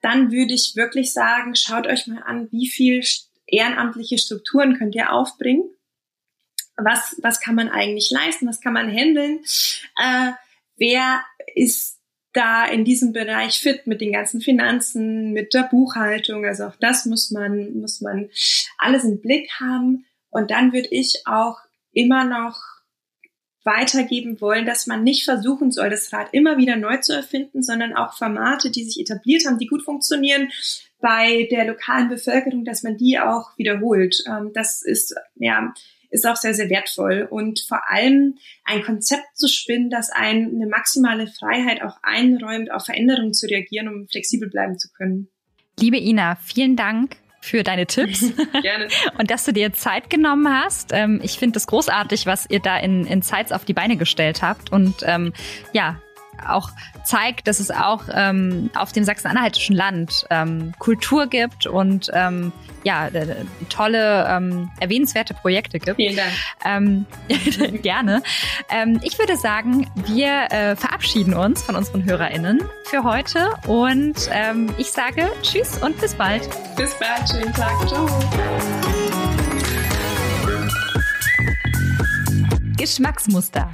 dann 0.00 0.32
würde 0.32 0.54
ich 0.54 0.76
wirklich 0.76 1.12
sagen, 1.12 1.54
schaut 1.54 1.86
euch 1.86 2.06
mal 2.06 2.22
an, 2.22 2.48
wie 2.50 2.68
viel 2.68 3.04
ehrenamtliche 3.46 4.16
Strukturen 4.16 4.78
könnt 4.78 4.94
ihr 4.94 5.12
aufbringen 5.12 5.64
was, 6.84 7.16
was 7.22 7.40
kann 7.40 7.54
man 7.54 7.68
eigentlich 7.68 8.10
leisten, 8.10 8.46
was 8.46 8.60
kann 8.60 8.72
man 8.72 8.90
handeln, 8.90 9.40
äh, 9.96 10.32
wer 10.76 11.22
ist 11.54 11.98
da 12.32 12.64
in 12.66 12.84
diesem 12.84 13.12
Bereich 13.12 13.60
fit 13.60 13.86
mit 13.86 14.00
den 14.00 14.12
ganzen 14.12 14.40
Finanzen, 14.40 15.32
mit 15.32 15.52
der 15.52 15.64
Buchhaltung, 15.64 16.44
also 16.44 16.66
auch 16.66 16.76
das 16.76 17.06
muss 17.06 17.30
man, 17.30 17.80
muss 17.80 18.00
man 18.00 18.30
alles 18.78 19.04
im 19.04 19.20
Blick 19.20 19.50
haben. 19.58 20.06
Und 20.30 20.50
dann 20.50 20.72
würde 20.72 20.88
ich 20.90 21.22
auch 21.26 21.58
immer 21.92 22.24
noch 22.24 22.60
weitergeben 23.64 24.40
wollen, 24.40 24.64
dass 24.64 24.86
man 24.86 25.02
nicht 25.02 25.24
versuchen 25.24 25.70
soll, 25.70 25.90
das 25.90 26.12
Rad 26.12 26.28
immer 26.32 26.56
wieder 26.56 26.76
neu 26.76 26.96
zu 26.98 27.12
erfinden, 27.12 27.62
sondern 27.62 27.94
auch 27.94 28.16
Formate, 28.16 28.70
die 28.70 28.84
sich 28.84 28.98
etabliert 29.00 29.44
haben, 29.46 29.58
die 29.58 29.66
gut 29.66 29.82
funktionieren, 29.82 30.50
bei 31.00 31.48
der 31.50 31.66
lokalen 31.66 32.08
Bevölkerung, 32.08 32.64
dass 32.64 32.82
man 32.82 32.96
die 32.96 33.18
auch 33.18 33.56
wiederholt. 33.56 34.22
Ähm, 34.26 34.50
das 34.54 34.82
ist, 34.82 35.14
ja, 35.36 35.74
ist 36.10 36.26
auch 36.26 36.36
sehr, 36.36 36.54
sehr 36.54 36.70
wertvoll. 36.70 37.26
Und 37.30 37.60
vor 37.60 37.90
allem 37.90 38.38
ein 38.64 38.82
Konzept 38.82 39.36
zu 39.36 39.48
spinnen, 39.48 39.90
das 39.90 40.10
einen 40.10 40.54
eine 40.54 40.66
maximale 40.66 41.26
Freiheit 41.26 41.82
auch 41.82 41.96
einräumt, 42.02 42.70
auf 42.70 42.86
Veränderungen 42.86 43.34
zu 43.34 43.46
reagieren, 43.46 43.88
um 43.88 44.08
flexibel 44.08 44.48
bleiben 44.48 44.78
zu 44.78 44.88
können. 44.90 45.28
Liebe 45.78 45.98
Ina, 45.98 46.36
vielen 46.36 46.76
Dank 46.76 47.16
für 47.40 47.62
deine 47.62 47.86
Tipps. 47.86 48.20
Gerne. 48.62 48.88
Und 49.18 49.30
dass 49.30 49.44
du 49.44 49.52
dir 49.52 49.72
Zeit 49.72 50.10
genommen 50.10 50.48
hast. 50.48 50.90
Ähm, 50.92 51.20
ich 51.22 51.38
finde 51.38 51.58
es 51.58 51.66
großartig, 51.66 52.26
was 52.26 52.46
ihr 52.48 52.60
da 52.60 52.76
in, 52.76 53.06
in 53.06 53.22
Sites 53.22 53.52
auf 53.52 53.64
die 53.64 53.72
Beine 53.72 53.96
gestellt 53.96 54.42
habt. 54.42 54.70
Und 54.70 54.96
ähm, 55.04 55.32
ja, 55.72 56.00
auch 56.48 56.70
zeigt, 57.04 57.48
dass 57.48 57.60
es 57.60 57.70
auch 57.70 58.04
ähm, 58.12 58.70
auf 58.74 58.92
dem 58.92 59.04
sachsen-anhaltischen 59.04 59.74
Land 59.76 60.26
ähm, 60.30 60.72
Kultur 60.78 61.26
gibt 61.26 61.66
und 61.66 62.10
ähm, 62.12 62.52
ja, 62.82 63.08
tolle, 63.68 64.26
ähm, 64.28 64.70
erwähnenswerte 64.80 65.34
Projekte 65.34 65.78
gibt. 65.78 65.96
Vielen 65.96 66.16
Dank. 66.16 66.32
Ähm, 66.64 67.06
gerne. 67.82 68.22
Ähm, 68.70 69.00
ich 69.02 69.18
würde 69.18 69.36
sagen, 69.36 69.90
wir 70.06 70.46
äh, 70.50 70.76
verabschieden 70.76 71.34
uns 71.34 71.62
von 71.62 71.76
unseren 71.76 72.04
HörerInnen 72.04 72.62
für 72.84 73.04
heute 73.04 73.50
und 73.66 74.30
ähm, 74.32 74.70
ich 74.78 74.90
sage 74.92 75.30
Tschüss 75.42 75.78
und 75.78 76.00
bis 76.00 76.14
bald. 76.14 76.48
Bis 76.76 76.94
bald, 76.94 77.28
schönen 77.28 77.52
Tag. 77.52 77.88
Ciao. 77.88 78.08
Geschmacksmuster 82.76 83.70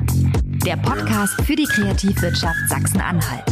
der 0.66 0.76
Podcast 0.78 1.40
für 1.42 1.54
die 1.54 1.64
Kreativwirtschaft 1.64 2.58
Sachsen-Anhalt. 2.68 3.44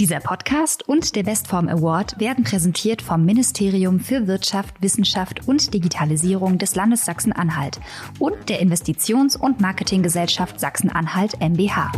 Dieser 0.00 0.18
Podcast 0.18 0.88
und 0.88 1.14
der 1.14 1.24
Westform 1.24 1.68
Award 1.68 2.18
werden 2.18 2.42
präsentiert 2.42 3.00
vom 3.00 3.24
Ministerium 3.24 4.00
für 4.00 4.26
Wirtschaft, 4.26 4.82
Wissenschaft 4.82 5.46
und 5.46 5.72
Digitalisierung 5.72 6.58
des 6.58 6.74
Landes 6.74 7.04
Sachsen-Anhalt 7.04 7.78
und 8.18 8.48
der 8.48 8.60
Investitions- 8.60 9.36
und 9.36 9.60
Marketinggesellschaft 9.60 10.58
Sachsen-Anhalt 10.58 11.40
MBH. 11.40 11.92